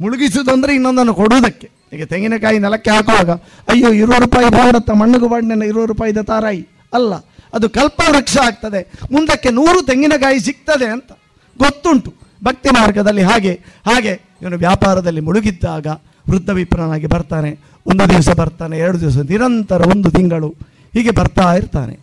ಮುಳುಗಿಸುವುದಂದ್ರೆ 0.00 0.74
ಇನ್ನೊಂದನ್ನು 0.74 1.14
ಕೊಡುವುದಕ್ಕೆ. 1.14 1.70
ಈಗ 1.92 2.04
ತೆಂಗಿನಕಾಯಿ 2.04 2.58
ನೆಲಕ್ಕೆ 2.58 2.90
ಹಾಕುವಾಗ, 2.90 3.30
ಅಯ್ಯೋ 3.68 3.92
ಇರುವ 3.92 4.14
ರೂಪಾಯಿ 4.18 4.50
ಭಾರತ 4.50 4.90
ಮಣ್ಣುಗು 4.90 5.28
ಬಣ್ಣನ 5.28 5.62
ಇರುವ 5.62 5.84
ರೂಪಾಯಿದ 5.84 6.18
ತಾರಾಯಿ. 6.18 6.68
ಅಲ್ಲ, 6.94 7.14
ಅದು 7.54 7.70
ಕಲ್ಪವೃಕ್ಷ 7.70 8.36
ಆಗ್ತದೆ. 8.36 8.92
ಮುಂದಕ್ಕೆ 9.12 9.50
ನೂರು 9.50 9.86
ತೆಂಗಿನಕಾಯಿ 9.86 10.40
ಸಿಗ್ತದೆ 10.40 10.84
ಅಂತ 10.84 11.12
ಗೊತ್ತುಂಟು. 11.58 12.14
ಭಕ್ತಿ 12.44 12.68
ಮಾರ್ಗದಲ್ಲಿ 12.68 13.22
ಹಾಗೆ 13.22 13.52
ಹಾಗೆ 13.86 14.20
ಇವನು 14.42 14.56
ವ್ಯಾಪಾರದಲ್ಲಿ 14.56 15.20
ಮುಳುಗಿದ್ದಾಗ 15.20 15.86
ವೃದ್ಧ 16.30 16.50
ವಿಪ್ರನಾಗಿ 16.50 17.06
ಬರ್ತಾನೆ. 17.06 17.58
ಒಂದು 17.86 18.10
ದಿವಸ 18.10 18.28
ಬರ್ತಾನೆ, 18.30 18.78
ಎರಡು 18.78 19.00
ದಿವಸ, 19.00 19.16
ನಿರಂತರ 19.16 19.88
ಒಂದು 19.88 20.10
ತಿಂಗಳು 20.10 20.48
ಹೀಗೆ 20.94 21.10
ಬರ್ತಾ 21.10 21.54
ಇರ್ತಾನೆ. 21.54 21.98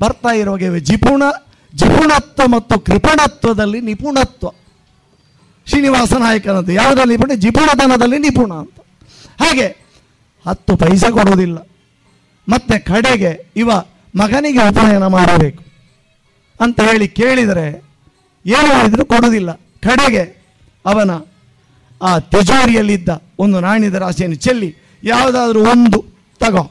ಬರ್ತಾ 0.00 0.34
ಇರುವಾಗ 0.34 0.76
ಜಿಪುಣ 0.76 1.22
ಜಿಪುಣತ್ವ 1.74 2.42
ಮತ್ತು 2.46 2.80
ಕೃಪಣತ್ವದಲ್ಲಿ 2.80 3.80
ನಿಪುಣತ್ವ. 3.80 4.48
ಶ್ರೀನಿವಾಸ 5.66 6.12
ನಾಯಕನದ್ದು. 6.12 6.72
ಯಾವುದರಲ್ಲಿ 6.72 7.16
ನಿಪುಣ? 7.16 7.30
ಜಿಪುಣತನದಲ್ಲಿ 7.34 8.18
ನಿಪುಣ 8.18 8.52
ಅಂತ. 8.52 8.80
ಹಾಗೆ 9.42 9.66
ಹತ್ತು 10.48 10.76
ಪೈಸೆ 10.76 11.12
ಕೊಡುವುದಿಲ್ಲ. 11.12 11.58
ಮತ್ತೆ 12.48 12.78
ಕಡೆಗೆ 12.78 13.46
ಇವ 13.56 13.70
ಮಗನಿಗೆ 14.16 14.58
ಉಪನಯನ 14.58 15.06
ಮಾಡಬೇಕು. 15.06 15.64
ಅಂತ 16.60 16.80
ಹೇಳಿ 16.80 17.08
ಕೇಳಿದರೆ 17.08 17.84
ಏನು 18.46 18.78
ಮಾಡಿದ್ರು 18.78 19.06
ಕೊಡುವುದಿಲ್ಲ. 19.06 19.52
ಕಡೆಗೆ 19.52 20.44
ಅವನ 20.86 21.10
ಆ 22.02 22.18
ತಿಜೋರಿಯಲ್ಲಿದ್ದ 22.18 23.08
ಒಂದು 23.38 23.60
ನಾಣ್ಯದ 23.60 23.94
ರಾಶಿಯನ್ನು 23.94 24.36
ಚೆಲ್ಲಿ 24.36 24.83
ಯಾವುದಾದ್ರೂ 25.04 25.60
ಒಂದು, 25.70 26.04
ತಗೋ. 26.38 26.70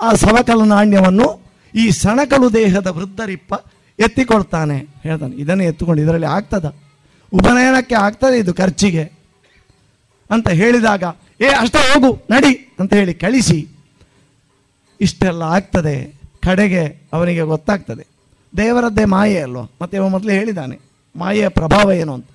ಆ 0.00 0.12
ಸವಕಲ 0.12 0.64
ನಾಣ್ಯವನ್ನು 0.64 1.40
ಈ 1.74 1.90
ಸಣಕಲು 1.90 2.52
ದೇಹದ 2.52 2.86
ವೃದ್ಧರಿಪ್ಪ 2.86 3.54
ಎತ್ತಿಕೊಳ್ತಾನೆ 3.98 4.78
ಹೇಳ್ತಾನೆ, 5.02 5.36
ಇದನ್ನೇ 5.36 5.66
ಎತ್ತುಕೊಂಡು 5.66 6.02
ಇದರಲ್ಲಿ 6.02 6.26
ಆಗ್ತದ. 6.26 6.74
ಉಪನಯನಕ್ಕೆ 7.32 7.94
ಆಗ್ತದೆ 7.94 8.38
ಇದು 8.38 8.54
ಖರ್ಚಿಗೆ. 8.54 9.04
ಅಂತ 10.30 10.48
ಹೇಳಿದಾಗ, 10.48 11.04
ಏ, 11.40 11.46
ಅಷ್ಟೇ 11.46 11.78
ಹೋಗು, 11.78 12.22
ನಡಿ 12.30 12.76
ಅಂತ 12.80 12.94
ಹೇಳಿ 12.94 13.14
ಕಳಿಸಿ. 13.14 13.68
ಇಷ್ಟೆಲ್ಲ 15.00 15.42
ಆಗ್ತದೆ, 15.42 16.20
ಕಡೆಗೆ 16.42 16.84
ಅವನಿಗೆ 17.12 17.40
ಗೊತ್ತಾಗ್ತದೆ. 17.40 18.06
ದೇವರದ್ದೇ 18.56 19.04
ಮಾಯೆ 19.04 19.40
ಅಲ್ವ? 19.40 19.62
ಮತ್ತೆ 19.62 19.98
ಮೊದಲೇ 19.98 20.38
ಹೇಳಿದ್ದಾನೆ, 20.38 20.80
ಮಾಯೆಯ 21.16 21.48
ಪ್ರಭಾವ 21.48 21.92
ಏನು 21.92 22.14
ಅಂತ. 22.14 22.26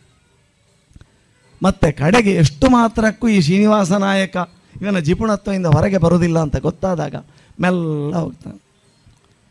ಮತ್ತೆ 1.62 1.88
ಕಡೆಗೆ 2.02 2.34
ಎಷ್ಟು 2.44 2.68
ಮಾತ್ರಕ್ಕೂ 2.78 3.28
ಈ 3.36 3.38
ಶ್ರೀನಿವಾಸ 3.48 3.92
ನಾಯಕ 4.06 4.38
ಇವನ 4.82 5.00
ಜಿಪುಣತ್ವದಿಂದ 5.08 5.70
ಹೊರಗೆ 5.76 6.00
ಬರುವುದಿಲ್ಲ 6.04 6.38
ಅಂತ 6.46 6.58
ಗೊತ್ತಾದಾಗ 6.68 7.16
ಮೆಲ್ಲ 7.64 8.14
ಹೋಗ್ತಾನೆ. 8.24 8.60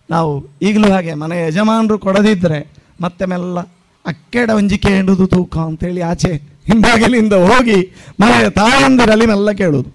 ನಾವು 0.09 0.31
ಈಗಲೂ 0.69 0.89
ಹಾಗೆ 0.93 1.15
ಮನೆ 1.23 1.39
ಯಜಮಾನರು 1.47 1.97
ಕೊಡದಿದ್ದರೆ 2.07 2.61
ಮತ್ತೆ 3.05 3.25
ಮೆಲ್ಲ 3.33 3.59
ಅಕ್ಕೆಡ 4.05 4.51
ಒಂಜಿಕೆ 4.59 4.91
ಹಿಡಿದು 4.97 5.27
ತೂಕ 5.33 5.57
ಅಂತೇಳಿ 5.71 6.03
ಆಚೆ 6.11 6.33
ಹಿಂಬಾಗಿಲಿಂದ 6.69 7.35
ಹೋಗಿ 7.49 7.79
ಮನೆಯ 8.21 8.47
ತಾಯಂದಿರಲ್ಲಿ 8.61 9.27
ಮೆಲ್ಲ 9.33 9.51
ಕೇಳುವುದು. 9.61 9.91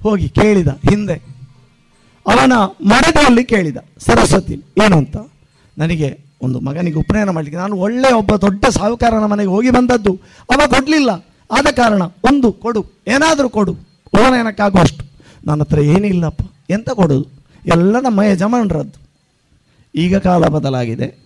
ಹೋಗಿ 0.00 0.26
ಕೇಳಿದ 0.38 0.70
ಹಿಂದೆ, 0.90 1.16
ಅವನ 2.26 2.54
ಮಡದಲ್ಲಿ 2.90 3.44
ಕೇಳಿದ, 3.52 3.78
ಸರಸ್ವತಿ 4.06 4.56
ಏನು 4.84 4.96
ಅಂತ? 5.02 5.16
ನನಗೆ 5.76 6.08
ಒಂದು 6.44 6.58
ಮಗನಿಗೆ 6.66 6.98
ಉಪನಯನ 7.02 7.30
ಮಾಡಲಿಕ್ಕೆ, 7.36 7.58
ನಾನು 7.62 7.76
ಒಳ್ಳೆಯ 7.86 8.14
ಒಬ್ಬ 8.20 8.32
ದೊಡ್ಡ 8.44 8.64
ಸಾಹುಕಾರನ 8.76 9.26
ಮನೆಗೆ 9.32 9.52
ಹೋಗಿ 9.54 9.70
ಬಂದದ್ದು, 9.76 10.12
ಅವ 10.52 10.60
ಕೊಡಲಿಲ್ಲ. 10.74 11.10
ಆದ 11.50 11.66
ಕಾರಣ 11.76 12.02
ಒಂದು 12.02 12.52
ಕೊಡು, 12.52 12.86
ಏನಾದರೂ 13.08 13.48
ಕೊಡು. 13.48 13.72
ಉಪನಯನಕ್ಕಾಗುವಷ್ಟು 14.14 15.04
ನನ್ನ 15.46 15.60
ಹತ್ರ 15.60 15.78
ಏನಿಲ್ಲಪ್ಪ 15.78 16.42
ಎಂತ 16.70 16.90
ಕೊಡೋದು? 16.90 17.26
ಎಲ್ಲ 17.66 18.00
ನಮ್ಮ 18.00 18.22
ಯಜಮಾನರದ್ದು. 18.22 18.98
ಈಗ 19.94 20.16
ಕಾಲ 20.16 20.48
ಬದಲಾಗಿದೆ. 20.48 21.18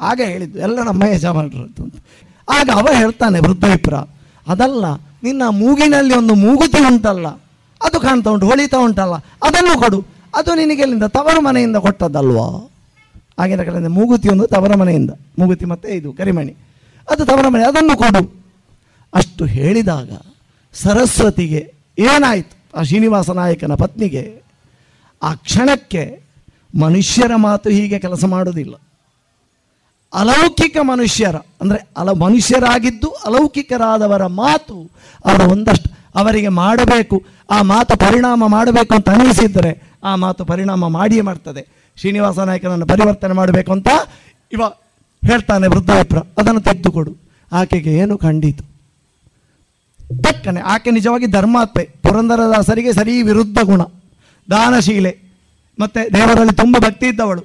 ಆಗ 0.00 0.20
ಹೇಳಿದ್ದು, 0.24 0.58
ಎಲ್ಲ 0.58 0.82
ನಮ್ಮ 0.82 1.02
ಯಜಮಾನರದ್ದು 1.04 1.84
ಆಗ 2.48 2.70
ಅವ 2.74 2.88
ಹೇಳ್ತಾನೆ 2.92 3.38
ವೃದ್ಧವಿಪ್ರ 3.38 3.94
ಅದಲ್ಲ, 4.48 4.84
ನಿನ್ನ 5.22 5.42
ಮೂಗಿನಲ್ಲಿ 5.48 6.14
ಒಂದು 6.14 6.34
ಮೂಗುತಿ 6.34 6.80
ಉಂಟಲ್ಲ. 6.84 7.26
ಅದು 7.82 8.00
ಕಾಣ್ತಾ 8.00 8.30
ಉಂಟು, 8.30 8.46
ಹೊಳಿತಾ 8.46 8.78
ಉಂಟಲ್ಲ. 8.78 9.14
ಅದನ್ನು 9.14 9.80
ಕೊಡು. 9.80 10.04
ಅದು 10.34 10.54
ನಿನಗೆ 10.54 10.82
ಎಲ್ಲಿಂದ 10.82 11.02
ತವರು 11.02 11.40
ಮನೆಯಿಂದ 11.40 11.76
ಕೊಟ್ಟದ್ದಲ್ವಾ? 11.76 12.70
ಆಗಿನ 13.38 13.62
ಕಡೆಯಿಂದ 13.62 13.86
ಮೂಗುತಿ 13.86 14.28
ಒಂದು 14.28 14.46
ತವರ 14.46 14.76
ಮನೆಯಿಂದ. 14.76 15.10
ಮೂಗುತಿ 15.38 15.64
ಮತ್ತೆ 15.64 15.88
ಇದು, 15.88 16.12
ಕರಿಮಣಿ. 16.12 16.56
ಅದು 17.10 17.24
ತವರ 17.26 17.48
ಮನೆ, 17.48 17.64
ಅದನ್ನು 17.64 17.96
ಕೊಡು. 17.96 18.43
ಅಷ್ಟು 19.14 19.44
ಹೇಳಿದಾಗ 19.44 20.10
ಸರಸ್ವತಿಗೆ 20.74 21.60
ಏನಾಯಿತು? 21.98 22.54
ಆ 22.76 22.82
ಶ್ರೀನಿವಾಸ 22.82 23.30
ನಾಯಕನ 23.30 23.74
ಪತ್ನಿಗೆ. 23.74 24.22
ಆ 25.22 25.34
ಕ್ಷಣಕ್ಕೆ 25.34 26.02
ಮನುಷ್ಯರ 26.74 27.32
ಮಾತು 27.36 27.68
ಹೀಗೆ 27.70 27.98
ಕೆಲಸ 27.98 28.24
ಮಾಡೋದಿಲ್ಲ 28.24 28.74
ಅಲೌಕಿಕ 30.12 30.76
ಮನುಷ್ಯರ, 30.82 31.36
ಅಂದರೆ 31.62 31.78
ಅಲ 31.96 32.10
ಮನುಷ್ಯರಾಗಿದ್ದು 32.10 33.08
ಅಲೌಕಿಕರಾದವರ 33.08 34.26
ಮಾತು 34.26 34.76
ಅವರ 35.24 35.40
ಒಂದಷ್ಟು 35.52 35.88
ಅವರಿಗೆ 36.14 36.48
ಮಾಡಬೇಕು, 36.48 37.16
ಆ 37.50 37.58
ಮಾತು 37.62 37.96
ಪರಿಣಾಮ 37.96 38.46
ಮಾಡಬೇಕು 38.46 38.92
ಅಂತ 38.94 39.08
ಅನಿಸಿದರೆ 39.10 39.72
ಆ 40.02 40.12
ಮಾತು 40.16 40.44
ಪರಿಣಾಮ 40.44 40.88
ಮಾಡಿಯೇ 40.88 41.20
ಮಾಡ್ತದೆ. 41.20 41.62
ಶ್ರೀನಿವಾಸ 41.96 42.38
ನಾಯಕನನ್ನು 42.38 42.86
ಪರಿವರ್ತನೆ 42.86 43.34
ಮಾಡಬೇಕು 43.34 43.72
ಅಂತ 43.72 43.88
ಇವ 44.52 44.62
ಹೇಳ್ತಾನೆ 45.22 45.66
ವೃದ್ಧಾಪ್ರ. 45.66 46.18
ಅದನ್ನು 46.38 46.60
ತೆಗೆದುಕೊಡು. 46.60 47.12
ಆಕೆಗೆ 47.52 47.92
ಏನು 47.94 48.14
ಖಂಡಿತು 48.18 48.73
ತಕ್ಕನೆ 50.22 50.60
ಆಕೆ 50.60 50.90
ನಿಜವಾಗಿ 50.90 51.26
ಧರ್ಮಾತ್ಮೆ. 51.26 51.84
ಪುರಂದರದಾಸರಿಗೆ 52.02 52.92
ಸರಿ 52.92 53.22
ವಿರುದ್ಧ 53.22 53.58
ಗುಣ. 53.62 53.82
ದಾನಶೀಲೆ. 54.50 55.18
ಮತ್ತು 55.78 56.14
ದೇವರಲ್ಲಿ 56.14 56.52
ತುಂಬ 56.52 56.76
ಭಕ್ತಿ 56.78 57.06
ಇದ್ದವಳು. 57.06 57.40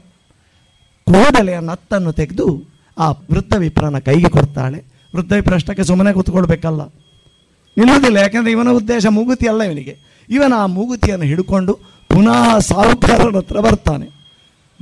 ಕೂಡಲೇ 1.06 1.60
ನತ್ತನ್ನು 1.60 2.14
ತೆಗೆದು 2.14 2.64
ಆ 2.98 3.10
ವೃದ್ಧ 3.12 3.56
ವಿಪ್ರನ 3.56 4.00
ಕೈಗೆ 4.00 4.30
ಕೊಡ್ತಾಳೆ. 4.30 4.84
ವೃದ್ಧ 5.16 5.34
ವಿಪ್ರಷ್ಟಕ್ಕೆ 5.34 5.84
ಸುಮ್ಮನೆ 5.84 6.14
ಕೂತ್ಕೊಳ್ಬೇಕಲ್ಲ. 6.14 6.82
ನಿಲ್ಲುವುದಿಲ್ಲ. 7.78 8.18
ಯಾಕೆಂದರೆ 8.18 8.52
ಇವನ 8.52 8.70
ಉದ್ದೇಶ 8.70 9.06
ಮೂಗುತಿ 9.06 9.48
ಅಲ್ಲ 9.48 9.64
ಇವನಿಗೆ. 9.64 10.26
ಇವನ 10.30 10.54
ಆ 10.58 10.66
ಮೂಗುತಿಯನ್ನು 10.66 11.26
ಹಿಡ್ಕೊಂಡು 11.26 11.74
ಪುನಃ 12.10 12.60
ಸಾಹುಕಾರನ 12.60 13.38
ಹತ್ರ 13.38 13.60
ಬರ್ತಾನೆ. 13.60 14.10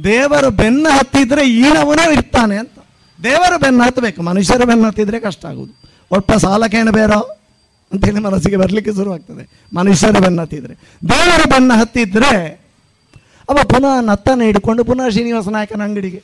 ದೇವರು 0.04 0.50
ಬೆನ್ನು 0.50 0.90
ಹತ್ತಿದ್ರೆ 0.90 1.50
ಈಣವನೇ 1.50 2.14
ಇರ್ತಾನೆ 2.14 2.58
ಅಂತ. 2.58 2.72
ದೇವರು 3.24 3.60
ಬೆನ್ನು 3.60 3.84
ಹತ್ತಬೇಕು. 3.84 4.22
ಮನುಷ್ಯರ 4.22 4.64
ಬೆನ್ನು 4.64 4.88
ಹತ್ತಿದ್ರೆ 4.88 5.20
ಕಷ್ಟ 5.20 5.46
ಆಗುವುದು. 5.46 5.82
ಒಟ್ಟ 6.12 6.32
ಸಾಲಕ್ಕೇನು 6.32 6.92
ಬೇರೋ? 6.92 7.37
ಅಂತೇಳಿ 7.94 8.20
ಮನಸ್ಸಿಗೆ 8.20 8.58
ಬರಲಿಕ್ಕೆ 8.58 8.94
ಶುರುವಾಗ್ತದೆ. 8.94 9.50
ಮನುಷ್ಯರ 9.76 10.20
ಬೆನ್ನ 10.20 10.42
ಹತ್ತಿದ್ರೆ. 10.42 10.74
ದೇವರ 11.10 11.42
ಬೆನ್ನ 11.50 11.74
ಹತ್ತಿದ್ರೆ, 11.74 12.62
ಅವ 13.50 13.56
ಪುನಃ 13.64 14.02
ನತ್ತನ 14.02 14.42
ಹಿಡ್ಕೊಂಡು 14.42 14.86
ಪುನಃ 14.86 15.10
ಶ್ರೀನಿವಾಸ 15.10 15.48
ನಾಯಕನ 15.48 15.84
ಅಂಗಡಿಗೆ 15.84 16.24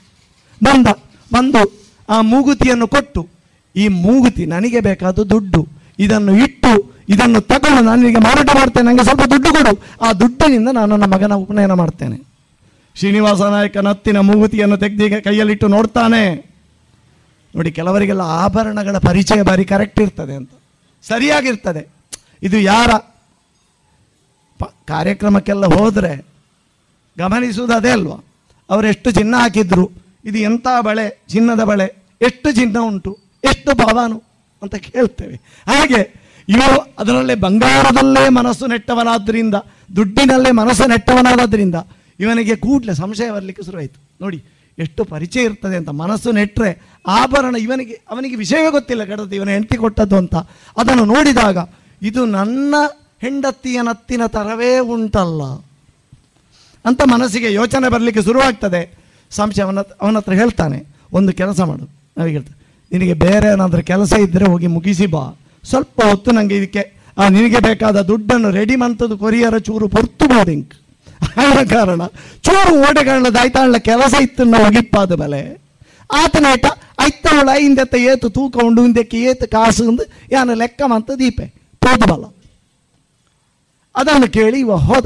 ಬಂದ. 0.63 0.87
ಬಂದು 1.33 1.81
ಆ 2.09 2.21
ಮೂಗುತಿಯನ್ನು 2.21 2.87
ಕೊಟ್ಟು, 2.87 3.27
ಈ 3.75 3.87
ಮೂಗುತಿ 3.87 4.45
ನನಗೆ 4.45 4.79
ಬೇಕಾದ 4.79 5.13
ದುಡ್ಡು, 5.13 5.67
ಇದನ್ನು 5.99 6.35
ಇಟ್ಟು, 6.35 6.93
ಇದನ್ನು 7.09 7.41
ತಗೊಂಡು 7.41 7.81
ನಾನು 7.81 8.01
ನಿನಗೆ 8.01 8.17
ಮಾರಾಟ 8.17 8.49
ಮಾಡ್ತೇನೆ 8.55 8.85
ನನಗೆ 8.85 9.03
ಸ್ವಲ್ಪ 9.03 9.21
ದುಡ್ಡು 9.21 9.53
ಕೊಡು. 9.53 10.05
ಆ 10.05 10.13
ದುಡ್ಡಿನಿಂದ 10.13 10.67
ನಾನು 10.73 10.97
ನನ್ನ 10.97 11.13
ಮಗನ 11.13 11.33
ಉಪನಯನ 11.33 11.71
ಮಾಡ್ತೇನೆ. 11.71 12.21
ಶ್ರೀನಿವಾಸ 12.95 13.41
ನಾಯಕ 13.41 13.77
ನತ್ತಿನ 13.77 14.17
ಮೂಗುತಿಯನ್ನು 14.17 14.77
ತೆಗೆದು 14.77 15.23
ಕೈಯಲ್ಲಿಟ್ಟು 15.23 15.67
ನೋಡ್ತಾನೆ. 15.67 16.53
ನೋಡಿ, 17.55 17.71
ಕೆಲವರಿಗೆಲ್ಲ 17.71 18.21
ಆಭರಣಗಳ 18.21 18.97
ಪರಿಚಯ 18.97 19.41
ಬಾರಿ 19.41 19.65
ಕರೆಕ್ಟ್ 19.65 20.01
ಇರ್ತದೆ 20.01 20.33
ಅಂತ. 20.33 20.49
ಸರಿಯಾಗಿರ್ತದೆ. 21.07 21.87
ಇದು 22.43 22.59
ಯಾರ? 22.59 22.89
ಕಾರ್ಯಕ್ರಮಕ್ಕೆಲ್ಲ 24.87 25.65
ಹೋದರೆ 25.65 26.25
ಗಮನಿಸುವುದು 27.17 27.73
ಅದೇ 27.73 27.89
ಅಲ್ವಾ? 27.89 28.25
ಅವರೆಷ್ಟು 28.69 29.11
ಚಿನ್ನ 29.11 29.35
ಹಾಕಿದ್ರು, 29.35 29.91
ಇದು 30.25 30.37
ಎಂಥ 30.37 30.67
ಬಳೆ, 30.81 31.23
ಚಿನ್ನದ 31.29 31.63
ಬಳೆ, 31.63 32.03
ಎಷ್ಟು 32.21 32.51
ಚಿನ್ನ 32.51 32.79
ಉಂಟು, 32.79 33.17
ಎಷ್ಟು 33.43 33.73
ಭವಾನು 33.73 34.23
ಅಂತ 34.61 34.75
ಕೇಳ್ತೇವೆ. 34.75 35.35
ಹಾಗೆ 35.67 36.23
ಇವರು 36.49 36.95
ಅದರಲ್ಲೇ 36.99 37.35
ಬಂಗಾರದಲ್ಲೇ 37.35 38.29
ಮನಸ್ಸು 38.29 38.67
ನೆಟ್ಟವನಾದ್ದರಿಂದ 38.67 39.55
ದುಡ್ಡಿನಲ್ಲೇ 39.95 40.51
ಮನಸ್ಸು 40.51 40.87
ನೆಟ್ಟವನಾದ್ದರಿಂದ 40.87 41.75
ಇವನಿಗೆ 42.19 42.55
ಕೂಡಲೇ 42.55 42.93
ಸಂಶಯ 42.93 43.31
ಬರಲಿಕ್ಕೆ 43.31 43.63
ಶುರುವಾಯಿತು. 43.63 43.99
ನೋಡಿ 44.21 44.43
ಎಷ್ಟು 44.77 45.01
ಪರಿಚಯ 45.13 45.47
ಇರ್ತದೆ 45.49 45.75
ಅಂತ 45.79 45.91
ಮನಸ್ಸು 46.01 46.29
ನೆಟ್ಟರೆ 46.37 46.69
ಆಭರಣ 47.19 47.55
ಇವನಿಗೆ, 47.65 47.95
ಅವನಿಗೆ 48.11 48.35
ವಿಷಯವೇ 48.43 48.69
ಗೊತ್ತಿಲ್ಲ, 48.77 49.03
ಕಡತಿ 49.11 49.35
ಇವನ 49.39 49.51
ಹೆಂಡತಿ 49.55 49.77
ಕೊಟ್ಟದ್ದು 49.83 50.17
ಅಂತ. 50.21 50.35
ಅದನ್ನು 50.81 51.05
ನೋಡಿದಾಗ 51.13 51.57
ಇದು 52.01 52.21
ನನ್ನ 52.37 52.75
ಹೆಂಡತಿಯ 53.25 53.79
ನತ್ತಿನ 53.89 54.23
ತರವೇ 54.35 54.71
ಉಂಟಲ್ಲ 54.93 55.43
ಅಂತ 56.85 57.01
ಮನಸ್ಸಿಗೆ 57.13 57.49
ಯೋಚನೆ 57.59 57.87
ಬರಲಿಕ್ಕೆ 57.93 58.21
ಶುರುವಾಗ್ತದೆ. 58.27 58.81
ಸಂಶಯ 59.31 59.63
ಅವನ 59.67 59.79
ಅವನ 60.03 60.15
ಹತ್ರ 60.21 60.33
ಹೇಳ್ತಾನೆ, 60.41 60.79
ಒಂದು 61.17 61.31
ಕೆಲಸ 61.41 61.59
ಮಾಡು. 61.69 61.85
ನನಗೆ 62.17 62.33
ಹೇಳ್ತಾನೆ 62.37 62.57
ನಿನಗೆ 62.91 63.15
ಬೇರೆ 63.25 63.47
ಏನಾದರೂ 63.53 63.83
ಕೆಲಸ 63.91 64.13
ಇದ್ದರೆ 64.25 64.45
ಹೋಗಿ 64.51 64.67
ಮುಗಿಸಿ 64.75 65.07
ಬಾ. 65.13 65.23
ಸ್ವಲ್ಪ 65.63 65.97
ಹೊತ್ತು 66.09 66.29
ನನಗೆ 66.37 66.55
ಇದಕ್ಕೆ 66.61 66.83
ನಿನಗೆ 67.35 67.59
ಬೇಕಾದ 67.67 67.97
ದುಡ್ಡನ್ನು 68.09 68.49
ರೆಡಿ 68.57 68.75
ಮಂತದ್ದು 68.81 69.15
ಕೊರಿಯರ 69.23 69.57
ಚೂರು 69.67 69.87
ಪೊರ್ತು 69.95 70.25
ಬೋರಿಂಗ್ 70.31 70.73
ಆದ 71.43 71.73
ಕಾರಣ 71.73 72.01
ಚೂರು 72.41 72.89
ಓಡೆಗಾಣದ 72.89 73.35
ಆಯ್ತಾಳ 73.41 73.77
ಕೆಲಸ 73.77 74.13
ಇತ್ತು 74.21 74.43
ನಾವು 74.43 74.65
ಒಗಿಪ್ಪಾದ 74.65 75.13
ಬಲೆ 75.13 75.63
ಆತನ 76.09 76.45
ಏಟ 76.53 76.65
ಐತ್ತವಳ 77.01 77.49
ಹಿಂದೆತ್ತ 77.59 77.95
ಏತು 77.95 78.29
ತೂಕ 78.29 78.57
ಉಂಡು 78.63 78.81
ಹಿಂದಕ್ಕೆ 78.81 79.17
ಏತು 79.21 79.47
ಕಾಸು 79.47 79.87
ಅಂದು 79.87 80.03
ಯಾನ 80.31 80.53
ಲೆಕ್ಕ 80.53 80.81
ಮಂತ 80.85 81.11
ದೀಪೆ. 81.11 81.45
ತೋದಬಲ್ಲ 81.81 82.25
ಬಲ. 82.25 82.33
ಅದನ್ನು 83.95 84.27
ಕೇಳಿ 84.31 84.59
ಇವ 84.59 84.75
ಹೋದ. 84.75 85.05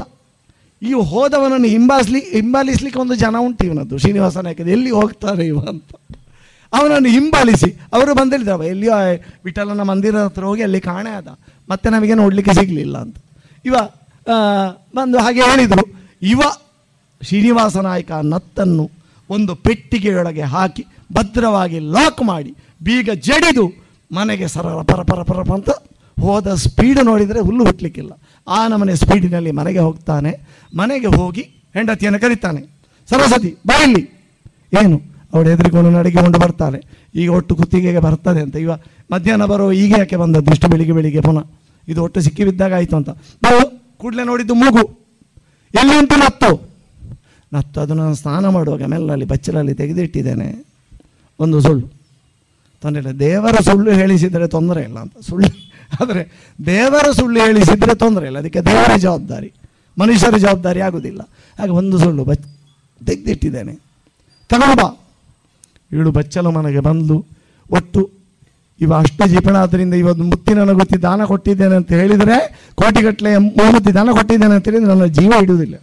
ಈ 0.82 0.92
ಹೋದವನನ್ನು 0.92 1.68
ಹಿಂಬಾಲಿಸ್ಲಿ 1.68 2.18
ಹಿಂಬಾಲಿಸ್ಲಿಕ್ಕೆ 2.18 3.00
ಒಂದು 3.00 3.14
ಜನ 3.14 3.36
ಉಂಟು 3.36 3.64
ಇವನದ್ದು 3.64 3.98
ಶ್ರೀನಿವಾಸ 3.98 4.36
ನಾಯಕದ 4.36 4.68
ಎಲ್ಲಿ 4.68 4.90
ಹೋಗ್ತಾರೆ 4.90 5.46
ಇವ 5.46 5.58
ಅಂತ. 5.58 5.90
ಅವನನ್ನು 6.72 7.08
ಹಿಂಬಾಲಿಸಿ 7.08 7.80
ಅವರು 7.92 8.14
ಬಂದಿಳಿದವ 8.14 8.62
ಎಲ್ಲಿಯೋ 8.64 8.92
ಆ 8.92 9.04
ವಿಠಲನ 9.44 9.82
ಮಂದಿರ 9.82 10.16
ಹತ್ರ 10.18 10.44
ಹೋಗಿ 10.44 10.62
ಅಲ್ಲಿ 10.62 10.80
ಕಾಣೆ 10.80 11.10
ಆದ. 11.10 11.28
ಮತ್ತೆ 11.68 11.90
ನಮಗೆ 11.90 12.14
ನೋಡಲಿಕ್ಕೆ 12.14 12.54
ಸಿಗಲಿಲ್ಲ 12.54 12.98
ಅಂತ. 12.98 13.16
ಇವ 13.64 13.76
ಆ, 14.26 14.36
ಬಂದು 14.96 15.18
ಹಾಗೆ 15.18 15.42
ಹೇಳಿದರು. 15.42 15.97
ಇವ 16.22 16.42
ಶ್ರೀನಿವಾಸ 17.22 17.76
ನಾಯಕ 17.76 18.12
ನತ್ತನ್ನು 18.12 18.90
ಒಂದು 19.30 19.54
ಪೆಟ್ಟಿಗೆಯೊಳಗೆ 19.54 20.42
ಹಾಕಿ 20.42 20.86
ಭದ್ರವಾಗಿ 21.12 21.78
ಲಾಕ್ 21.78 22.22
ಮಾಡಿ 22.22 22.54
ಬೀಗ 22.82 23.10
ಜಡಿದು 23.10 23.72
ಮನೆಗೆ 24.12 24.48
ಸರ 24.48 24.82
ಪರ 24.82 25.02
ಪರ 25.02 25.22
ಪರ 25.22 25.52
ಅಂತ 25.54 25.70
ಹೋದ 26.20 26.54
ಸ್ಪೀಡ್ 26.54 27.04
ನೋಡಿದರೆ 27.04 27.40
ಹುಲ್ಲು 27.40 27.64
ಹುಟ್ಟಲಿಕ್ಕಿಲ್ಲ 27.64 28.10
ಆ 28.48 28.68
ನಮನೆ 28.68 28.96
ಸ್ಪೀಡಿನಲ್ಲಿ 28.96 29.50
ಮನೆಗೆ 29.50 29.78
ಹೋಗ್ತಾನೆ. 29.78 30.40
ಮನೆಗೆ 30.76 31.06
ಹೋಗಿ 31.06 31.40
ಹೆಂಡತಿಯನ್ನು 31.74 32.20
ಕರೀತಾನೆ. 32.20 32.78
ಸರಸ್ವತಿ 33.10 33.56
ಬಾಯಲ್ಲಿ 33.66 34.10
ಏನು? 34.82 35.00
ಅವಳು 35.34 35.50
ಎದುರಿಕೊಂಡು 35.50 35.90
ನಡಗಿಕೊಂಡು 35.90 36.38
ಬರ್ತಾನೆ 36.38 36.80
ಈಗ 37.14 37.30
ಒಟ್ಟು 37.30 37.56
ಕುತ್ತಿಗೆಗೆ 37.56 37.98
ಬರ್ತದೆ 37.98 38.40
ಅಂತ. 38.40 38.56
ಇವ 38.56 38.70
ಮಧ್ಯಾಹ್ನ 39.10 39.44
ಬರೋ 39.44 39.72
ಈಗ 39.72 39.94
ಯಾಕೆ 39.98 40.16
ಬಂದದ್ದು? 40.16 40.50
ಇಷ್ಟು 40.50 40.68
ಬೆಳಿಗ್ಗೆ 40.68 40.92
ಬೆಳಿಗ್ಗೆ 40.92 41.20
ಪುನಃ. 41.20 41.44
ಇದು 41.88 42.02
ಒಟ್ಟು 42.02 42.20
ಸಿಕ್ಕಿ 42.20 42.44
ಬಿದ್ದಾಗ 42.44 42.74
ಆಯಿತು 42.74 42.96
ಅಂತ. 42.96 43.08
ನಾವು 43.42 43.80
ಕೂಡಲೇ 43.98 44.24
ನೋಡಿದ್ದು 44.24 44.54
ಮೂಗು. 44.54 45.07
ಎಲ್ಲಿ 45.74 45.98
ಉಂಟು 45.98 46.16
ನತ್ತು? 46.16 46.68
ನತ್ತು 47.52 47.80
ಅದನ್ನು 47.80 48.02
ನಾನು 48.02 48.14
ಸ್ನಾನ 48.14 48.48
ಮಾಡುವಾಗ 48.48 48.82
ಮೆಲ್ಲಲ್ಲಿ 48.82 49.24
ಬಚ್ಚಲಲ್ಲಿ 49.24 49.74
ತೆಗೆದಿಟ್ಟಿದ್ದೇನೆ. 49.74 50.66
ಒಂದು 51.40 51.60
ಸುಳ್ಳು. 51.60 51.88
ತೊಂದರೆ 52.82 53.18
ದೇವರ 53.18 53.54
ಸುಳ್ಳು 53.60 53.90
ಹೇಳಿಸಿದರೆ 53.90 54.48
ತೊಂದರೆ 54.48 54.82
ಇಲ್ಲ 54.82 54.98
ಅಂತ. 54.98 55.18
ಸುಳ್ಳು. 55.18 55.72
ಆದರೆ 56.00 56.52
ದೇವರ 56.66 57.10
ಸುಳ್ಳು 57.10 57.40
ಹೇಳಿಸಿದರೆ 57.40 57.94
ತೊಂದರೆ 57.94 58.26
ಇಲ್ಲ. 58.26 58.38
ಅದಕ್ಕೆ 58.38 58.60
ದೇವರ 58.60 58.96
ಜವಾಬ್ದಾರಿ. 58.96 59.52
ಮನುಷ್ಯರ 60.00 60.36
ಜವಾಬ್ದಾರಿ 60.36 60.80
ಆಗುವುದಿಲ್ಲ 60.80 61.22
ಹಾಗೆ 61.58 61.70
ಒಂದು 61.70 61.98
ಸುಳ್ಳು 61.98 62.24
ಬಚ್, 62.24 62.40
ತೆಗೆದಿಟ್ಟಿದ್ದೇನೆ. 63.06 63.74
ತಗೊಂಡು 64.48 64.76
ಬಾ. 64.76 65.08
ಇವಳು 65.92 66.10
ಬಚ್ಚಲು 66.10 66.50
ಮನೆಗೆ 66.50 66.80
ಬಂದು 66.80 67.26
ಒಟ್ಟು 67.70 68.17
ಇವ 68.80 68.94
ಅಷ್ಟೇ 68.94 69.28
ಜೀಪಣ 69.28 69.56
ಆದ್ದರಿಂದ 69.56 69.94
ಇವತ್ತು 69.94 70.24
ಮುತ್ತಿನ 70.24 70.64
ನಗುತ್ತಿ 70.64 71.02
ದಾನ 71.02 71.24
ಕೊಟ್ಟಿದ್ದೇನೆ 71.24 71.76
ಅಂತ 71.76 71.92
ಹೇಳಿದರೆ 71.92 72.36
ಕೋಟಿಗಟ್ಟಲೆ 72.74 73.36
ಮೂವತ್ತಿ 73.38 73.94
ದಾನ 73.94 74.10
ಕೊಟ್ಟಿದ್ದೇನೆ 74.10 74.54
ಅಂತ 74.54 74.68
ಹೇಳಿದರೆ 74.68 74.88
ನನ್ನ 74.88 75.04
ಜೀವ 75.04 75.32
ಇಡುವುದಿಲ್ಲ 75.42 75.74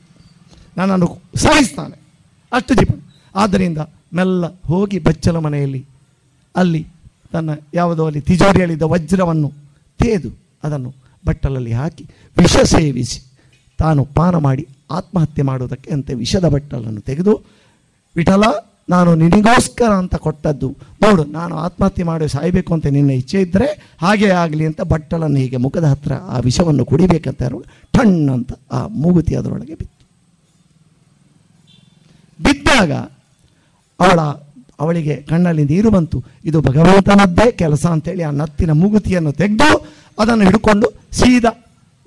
ನನ್ನನ್ನು 0.78 1.08
ಸಹಿಸ್ತಾನೆ. 1.36 1.96
ಅಷ್ಟು 2.54 2.74
ಜೀಪಣ 2.74 3.00
ಆದ್ದರಿಂದ 3.36 3.78
ಮೆಲ್ಲ 4.14 4.46
ಹೋಗಿ 4.66 5.00
ಬಚ್ಚಲ 5.00 5.38
ಮನೆಯಲ್ಲಿ 5.38 5.86
ಅಲ್ಲಿ 6.56 6.88
ತನ್ನ 7.32 7.50
ಯಾವುದೋ 7.74 8.06
ಅಲ್ಲಿ 8.06 8.22
ತಿಜೋರಿಯಲ್ಲಿದ್ದ 8.22 8.82
ವಜ್ರವನ್ನು 8.82 9.50
ತೇದು 10.00 10.30
ಅದನ್ನು 10.64 10.94
ಬಟ್ಟಲಲ್ಲಿ 11.26 11.74
ಹಾಕಿ 11.74 12.04
ವಿಷ 12.38 12.58
ಸೇವಿಸಿ 12.58 13.20
ತಾನು 13.80 14.06
ಪಾನ 14.06 14.36
ಮಾಡಿ 14.38 14.68
ಆತ್ಮಹತ್ಯೆ 14.92 15.44
ಮಾಡುವುದಕ್ಕೆ 15.44 15.92
ಅಂತೆ 15.92 16.14
ವಿಷದ 16.14 16.50
ಬಟ್ಟಲನ್ನು 16.50 17.02
ತೆಗೆದು 17.02 17.34
ವಿಠಲ 18.16 18.44
ನಾನು 18.90 19.12
ನಿನಗೋಸ್ಕರ 19.22 19.92
ಅಂತ 20.02 20.16
ಕೊಟ್ಟದ್ದು. 20.26 20.68
ನೋಡು, 21.04 21.24
ನಾನು 21.38 21.54
ಆತ್ಮಹತ್ಯೆ 21.66 22.04
ಮಾಡಿ 22.10 22.26
ಸಾಯಬೇಕು 22.36 22.72
ಅಂತ 22.74 22.88
ನಿನ್ನ 22.98 23.12
ಇಚ್ಛೆ 23.22 23.40
ಇದ್ದರೆ 23.46 23.68
ಹಾಗೆ 24.04 24.28
ಆಗಲಿ 24.44 24.66
ಅಂತ 24.70 24.82
ಬಟ್ಟಲನ್ನು 24.94 25.40
ಹೀಗೆ 25.44 25.58
ಮುಖದ 25.66 25.88
ಹತ್ರ 25.94 26.14
ಆ 26.36 26.40
ವಿಷವನ್ನು 26.48 26.86
ಕುಡಿಬೇಕಂತ 26.92 27.42
ಠಣ್ 27.96 28.16
ಅಂತ 28.38 28.52
ಆ 28.72 28.80
ಮೂಗುತಿ 29.04 29.34
ಅದರೊಳಗೆ 29.40 29.76
ಬಿತ್ತು. 29.82 30.04
ಬಿದ್ದಾಗ 32.40 32.92
ಅವಳ, 34.00 34.20
ಅವಳಿಗೆ 34.84 35.16
ಕಣ್ಣಲ್ಲಿ 35.30 35.64
ನೀರು 35.72 35.90
ಬಂತು. 35.96 36.18
ಇದು 36.46 36.58
ಭಗವಂತನದ್ದೇ 36.62 37.48
ಕೆಲಸ 37.62 37.86
ಅಂತೇಳಿ 37.96 38.24
ಆ 38.30 38.32
ನತ್ತಿನ 38.42 38.72
ಮೂಗುತಿಯನ್ನು 38.82 39.32
ತೆಗೆದು 39.42 39.70
ಅದನ್ನು 40.20 40.44
ಹಿಡ್ಕೊಂಡು 40.50 40.88
ಸೀದಾ 41.20 41.52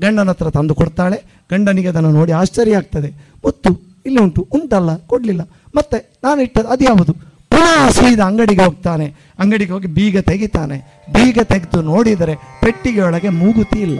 ಗಂಡನ 0.00 0.30
ಹತ್ರ 0.30 0.48
ತಂದು 0.56 0.74
ಕೊಡ್ತಾಳೆ. 0.80 1.18
ಗಂಡನಿಗೆ 1.52 1.88
ಅದನ್ನು 1.92 2.10
ನೋಡಿ 2.18 2.32
ಆಶ್ಚರ್ಯ 2.40 2.80
ಆಗ್ತದೆ. 2.80 3.10
ಮುತ್ತು 3.44 3.70
ಇಲ್ಲಿ 4.08 4.22
ಉಂಟು. 4.22 4.42
ಉಂಟಲ್ಲ 4.52 4.96
ಕೊಡಲಿಲ್ಲ. 4.96 5.42
ಮತ್ತೆ 5.76 5.98
ನಾನು 6.24 6.42
ಇಟ್ಟದ್ದು 6.42 6.70
ಅದು 6.70 6.84
ಯಾವುದು? 6.84 7.14
ಪುನಃ 7.50 7.90
ಸೀದ 7.90 8.20
ಅಂಗಡಿಗೆ 8.20 8.62
ಹೋಗ್ತಾನೆ. 8.64 9.06
ಅಂಗಡಿಗೆ 9.38 9.72
ಹೋಗಿ 9.72 9.88
ಬೀಗ 9.88 10.18
ತೆಗಿತಾನೆ. 10.18 10.78
ಬೀಗ 11.12 11.38
ತೆಗೆದು 11.42 11.82
ನೋಡಿದರೆ 11.82 12.34
ಪೆಟ್ಟಿಗೆಯೊಳಗೆ 12.34 13.28
ಮೂಗುತಿ 13.28 13.78
ಇಲ್ಲ. 13.80 13.98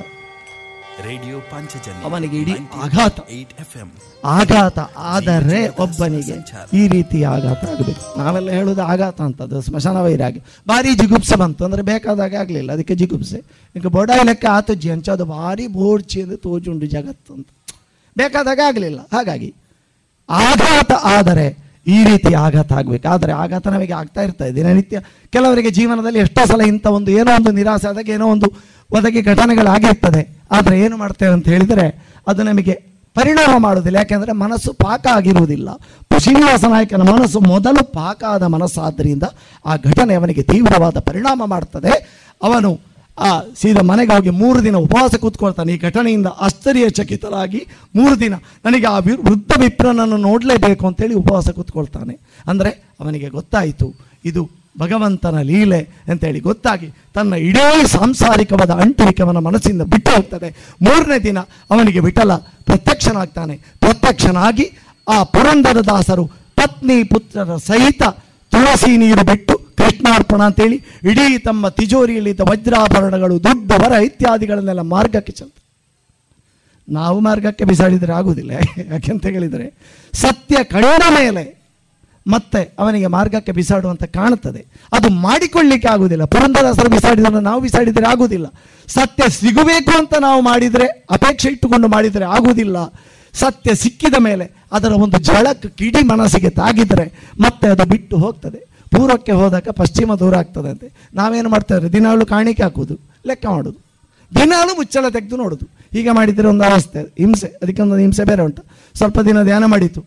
ರೇಡಿಯೋ 1.06 1.38
ಪಾಂಚಜನ್ಯ 1.38 2.04
ಅವನಿಗೆ 2.04 2.36
ಇಡೀ 2.36 2.54
ಆಘಾತ. 2.82 3.18
ಆಘಾತ. 4.24 4.78
ಆದರೆ 5.08 5.68
ಒಬ್ಬನಿಗೆ 5.68 6.34
ಈ 6.72 6.88
ರೀತಿ 6.88 7.22
ಆಘಾತ 7.22 7.64
ಆಗಬೇಕು. 7.64 8.18
ನಾವೆಲ್ಲ 8.18 8.50
ಹೇಳೋದು 8.50 8.82
ಆಘಾತ 8.82 9.20
ಅಂತದ್ದು. 9.20 9.60
ಸ್ಮಶಾನ 9.60 9.96
ವೈರಾಗಿ 9.96 10.40
ಭಾರಿ 10.68 10.94
ಜಿಗುಪ್ಸೆ 10.94 11.36
ಬಂತು. 11.36 11.64
ಅಂದ್ರೆ 11.64 11.82
ಬೇಕಾದಾಗ 11.82 12.34
ಆಗಲಿಲ್ಲ. 12.34 12.72
ಅದಕ್ಕೆ 12.72 12.94
ಜಿಗುಪ್ಸೆ. 12.94 13.38
ಈಗ 13.76 13.86
ಬೊಡಾಯಿ 13.86 14.24
ಲೆಕ್ಕ 14.24 14.44
ಅಂಚ 14.92 15.08
ಅದು 15.10 15.24
ಭಾರಿ 15.24 15.66
ಬೋರ್ಚಿ 15.66 16.20
ಎಂದು 16.20 16.36
ತೋಜುಂಡು 16.36 16.86
ಜಗತ್ತು 16.86 17.34
ಅಂತ 17.34 17.48
ಬೇಕಾದಾಗ 18.16 18.60
ಆಗಲಿಲ್ಲ. 18.66 19.00
ಹಾಗಾಗಿ 19.12 19.54
ಆಘಾತ 20.28 20.92
ಆದರೆ 20.92 21.68
ಈ 21.86 22.04
ರೀತಿ 22.04 22.34
ಆಘಾತ 22.34 22.72
ಆಗಬೇಕು. 22.72 23.08
ಆದರೆ 23.08 23.32
ಆಘಾತ 23.32 23.68
ನಮಗೆ 23.68 23.92
ಆಗ್ತಾ 23.92 24.22
ಇರ್ತದೆ 24.22 24.54
ದಿನನಿತ್ಯ 24.56 25.00
ಕೆಲವರಿಗೆ 25.32 25.70
ಜೀವನದಲ್ಲಿ 25.70 26.18
ಎಷ್ಟೋ 26.18 26.46
ಸಲ 26.46 26.60
ಇಂಥ 26.60 26.86
ಒಂದು 26.86 27.10
ಏನೋ 27.10 27.34
ಒಂದು 27.34 27.50
ನಿರಾಸೆ 27.50 27.88
ಅದಕ್ಕೆ 27.88 28.12
ಏನೋ 28.12 28.26
ಒಂದು 28.26 28.48
ಒದಗಿ 28.92 29.22
ಘಟನೆಗಳಾಗಿರ್ತದೆ. 29.22 30.46
ಆದರೆ 30.52 30.80
ಏನು 30.80 30.96
ಮಾಡ್ತೇವೆ 30.96 31.32
ಅಂತ 31.32 31.48
ಹೇಳಿದರೆ, 31.48 32.16
ಅದು 32.26 32.42
ನಮಗೆ 32.42 32.72
ಪರಿಣಾಮ 33.14 33.58
ಮಾಡುವುದಿಲ್ಲ. 33.58 33.96
ಯಾಕೆಂದರೆ 33.96 34.32
ಮನಸ್ಸು 34.32 34.72
ಪಾಕ 34.72 35.06
ಆಗಿರುವುದಿಲ್ಲ. 35.14 35.68
ಶ್ರೀನಿವಾಸ 36.18 36.64
ನಾಯಕನ 36.64 37.02
ಮನಸ್ಸು 37.02 37.40
ಮೊದಲು 37.40 37.92
ಪಾಕ 37.92 38.24
ಆದ 38.28 38.42
ಮನಸ್ಸಾದ್ದರಿಂದ 38.42 39.22
ಆ 39.66 39.76
ಘಟನೆ 39.76 40.14
ಅವನಿಗೆ 40.14 40.42
ತೀವ್ರವಾದ 40.42 40.98
ಪರಿಣಾಮ 40.98 41.42
ಮಾಡ್ತದೆ. 41.46 41.92
ಅವನು 42.42 42.80
ಆ 43.26 43.30
ಸೀದಾ 43.60 43.82
ಮನೆಗೆ 43.82 44.12
ಹೋಗಿ 44.14 44.30
ಮೂರು 44.30 44.64
ದಿನ 44.64 44.76
ಉಪವಾಸ 44.76 45.14
ಕೂತ್ಕೊಳ್ತಾನೆ 45.22 45.72
ಈ 45.74 45.78
ಘಟನೆಯಿಂದ 45.78 46.28
ಆಶ್ಚರ್ಯಚಕಿತರಾಗಿ 46.46 47.60
ಮೂರು 47.96 48.20
ದಿನ 48.20 48.34
ನನಗೆ 48.64 48.86
ಆ 48.86 48.98
ವೃದ್ಧ 49.28 49.52
ವಿಪ್ರನನ್ನು 49.60 50.16
ನೋಡಲೇಬೇಕು 50.16 50.86
ಅಂತೇಳಿ 50.86 51.14
ಉಪವಾಸ 51.14 51.48
ಕೂತ್ಕೊಳ್ತಾನೆ. 51.50 52.14
ಅಂದರೆ 52.46 52.70
ಅವನಿಗೆ 53.00 53.28
ಗೊತ್ತಾಯಿತು, 53.28 53.88
ಇದು 54.24 54.42
ಭಗವಂತನ 54.78 55.40
ಲೀಲೆ 55.40 55.80
ಅಂತೇಳಿ. 56.08 56.40
ಗೊತ್ತಾಗಿ 56.40 56.88
ತನ್ನ 57.14 57.34
ಇಡೀ 57.48 57.86
ಸಾಂಸಾರಿಕವಾದ 57.94 58.70
ಅಂಟುವಿಕೆ 58.70 59.22
ಅವನ 59.22 59.38
ಮನಸ್ಸಿಂದ 59.38 59.82
ಬಿಟ್ಟು 59.82 60.10
ಹೋಗ್ತದೆ. 60.16 60.48
ಮೂರನೇ 60.82 61.18
ದಿನ 61.18 61.38
ಅವನಿಗೆ 61.70 62.00
ವಿಠಲ 62.00 62.32
ಪ್ರತ್ಯಕ್ಷನಾಗ್ತಾನೆ. 62.68 63.56
ಪ್ರತ್ಯಕ್ಷನಾಗಿ 63.80 64.66
ಆ 65.08 65.22
ಪುರಂದರ 65.34 65.80
ದಾಸರು 65.90 66.26
ಪತ್ನಿ 66.60 67.04
ಪುತ್ರರ 67.04 67.56
ಸಹಿತ 67.56 68.02
ತುಳಸಿ 68.52 68.96
ನೀರು 68.96 69.24
ಬಿಟ್ಟು 69.32 69.54
ಕೃಷ್ಣಾರ್ಪಣ 69.78 70.42
ಅಂತೇಳಿ 70.42 70.76
ಇಡೀ 71.10 71.38
ತಮ್ಮ 71.38 71.68
ತಿಜೋರಿಯಲ್ಲಿದ್ದ 71.68 72.40
ವಜ್ರಾಭರಣಗಳು 72.40 73.36
ದೊಡ್ಡ 73.44 73.72
ವರ 73.82 73.92
ಇತ್ಯಾದಿಗಳನ್ನೆಲ್ಲ 73.92 74.80
ಮಾರ್ಗಕ್ಕೆ 74.80 75.32
ಚಲ್ತ 75.32 75.54
ನಾವು 76.88 77.20
ಮಾರ್ಗಕ್ಕೆ 77.20 77.64
ಬಿಸಾಡಿದರೆ 77.64 78.12
ಆಗುವುದಿಲ್ಲ 78.12 78.50
ಯಾಕೆಂತ 78.92 79.26
ಹೇಳಿದರೆ 79.26 79.66
ಸತ್ಯ 80.12 80.64
ಕಳೆದ 80.64 81.06
ಮೇಲೆ 81.10 81.44
ಮತ್ತೆ 82.26 82.60
ಅವನಿಗೆ 82.78 83.06
ಮಾರ್ಗಕ್ಕೆ 83.06 83.52
ಬಿಸಾಡುವಂತ 83.52 84.04
ಕಾಣುತ್ತದೆ. 84.04 84.66
ಅದು 84.92 85.08
ಮಾಡಿಕೊಳ್ಳಿಕ್ಕೆ 85.10 85.88
ಆಗುವುದಿಲ್ಲ 85.88 86.24
ಪುರಂದರಸರು 86.24 86.90
ಬಿಸಾಡಿದ್ರೆ 86.90 87.40
ನಾವು 87.40 87.60
ಬಿಸಾಡಿದರೆ 87.60 88.06
ಆಗುವುದಿಲ್ಲ 88.08 88.46
ಸತ್ಯ 88.88 89.28
ಸಿಗಬೇಕು 89.28 89.98
ಅಂತ 89.98 90.14
ನಾವು 90.20 90.40
ಮಾಡಿದರೆ, 90.42 90.86
ಅಪೇಕ್ಷೆ 91.10 91.48
ಇಟ್ಟುಕೊಂಡು 91.48 91.88
ಮಾಡಿದರೆ 91.88 92.24
ಆಗುವುದಿಲ್ಲ 92.24 92.76
ಸತ್ಯ 93.32 93.74
ಸಿಕ್ಕಿದ 93.74 94.14
ಮೇಲೆ 94.18 94.50
ಅದರ 94.72 94.92
ಒಂದು 94.92 95.18
ಜಳಕ್ಕೆ 95.18 95.68
ಕಿಡಿ 95.68 96.02
ಮನಸ್ಸಿಗೆ 96.06 96.50
ತಾಗಿದರೆ 96.50 97.06
ಮತ್ತೆ 97.40 97.68
ಅದು 97.68 97.84
ಬಿಟ್ಟು 97.84 98.16
ಹೋಗ್ತದೆ. 98.16 98.60
ಪೂರ್ವಕ್ಕೆ 98.92 99.32
ಹೋದಾಗ 99.40 99.70
ಪಶ್ಚಿಮ 99.80 100.14
ದೂರ 100.22 100.34
ಆಗ್ತದೆ 100.42 100.68
ಅಂತೆ 100.72 100.88
ನಾವೇನು 101.14 101.48
ಮಾಡ್ತೇವೆ 101.54 101.88
ದಿನಾಲು 101.92 102.24
ಕಾಣಿಕೆ 102.26 102.62
ಹಾಕೋದು 102.62 102.94
ಲೆಕ್ಕ 103.26 103.46
ಮಾಡೋದು 103.54 103.78
ದಿನಾಲು 104.32 104.72
ಮುಚ್ಚಳ 104.78 105.04
ತೆಗೆದು 105.08 105.36
ನೋಡುದು 105.36 105.66
ಹೀಗೆ 105.94 106.12
ಮಾಡಿದರೆ 106.18 106.46
ಒಂದು 106.48 106.64
ಅವಸ್ಥೆ, 106.64 107.00
ಹಿಂಸೆ 107.22 107.48
ಅದಕ್ಕೆ 107.62 107.82
ಒಂದು 107.82 107.96
ಹಿಂಸೆ 107.96 108.24
ಬೇರೆ 108.30 108.42
ಉಂಟು. 108.42 108.62
ಸ್ವಲ್ಪ 108.94 109.18
ದಿನ 109.20 109.42
ಧ್ಯಾನ 109.42 109.64
ಮಾಡಿತು, 109.64 110.00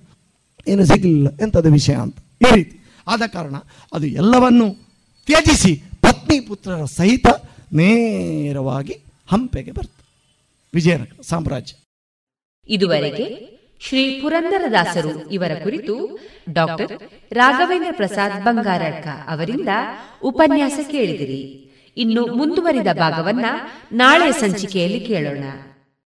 ಏನು 0.68 0.84
ಸಿಗಲಿಲ್ಲ, 0.86 1.30
ಎಂಥದ್ದು 1.44 1.72
ವಿಷಯ 1.72 1.96
ಅಂತ. 2.06 2.18
ಈ 2.48 2.50
ರೀತಿ. 2.56 2.76
ಆದ 3.08 3.24
ಕಾರಣ 3.34 3.56
ಅದು 3.94 4.08
ಎಲ್ಲವನ್ನು 4.22 4.68
ತ್ಯಜಿಸಿ 5.28 5.74
ಪತ್ನಿ 6.02 6.38
ಪುತ್ರರ 6.40 6.86
ಸಹಿತ 6.98 7.28
ನೇರವಾಗಿ 7.74 8.96
ಹಂಪೆಗೆ 9.32 9.72
ಬರ್ತದೆ 9.72 10.04
ವಿಜಯನಗರ 10.74 11.22
ಸಾಮ್ರಾಜ್ಯ. 11.30 11.74
ಇದುವರೆಗೆ 12.70 13.26
ಶ್ರೀ 13.88 14.20
ಪುರಂದರದಾಸರು 14.22 15.30
ಇವರ 15.32 15.52
ಕುರಿತು 15.64 16.20
ಡಾಕ್ಟರ್ 16.54 16.92
ರಾಘವೇಂದ್ರ 17.34 17.88
ಪ್ರಸಾದ್ 17.92 18.44
ಬಂಗಾರಡ್ಕ 18.44 19.08
ಅವರಿಂದ 19.08 19.70
ಉಪನ್ಯಾಸ 20.24 20.80
ಕೇಳಿದಿರಿ. 20.92 21.72
ಇನ್ನು 21.98 22.26
ಮುಂದುವರಿದ 22.26 22.88
ಭಾಗವನ್ನ 22.94 23.46
ನಾಳೆ 23.92 24.32
ಸಂಚಿಕೆಯಲ್ಲಿ 24.32 25.00
ಕೇಳೋಣ. 25.00 25.44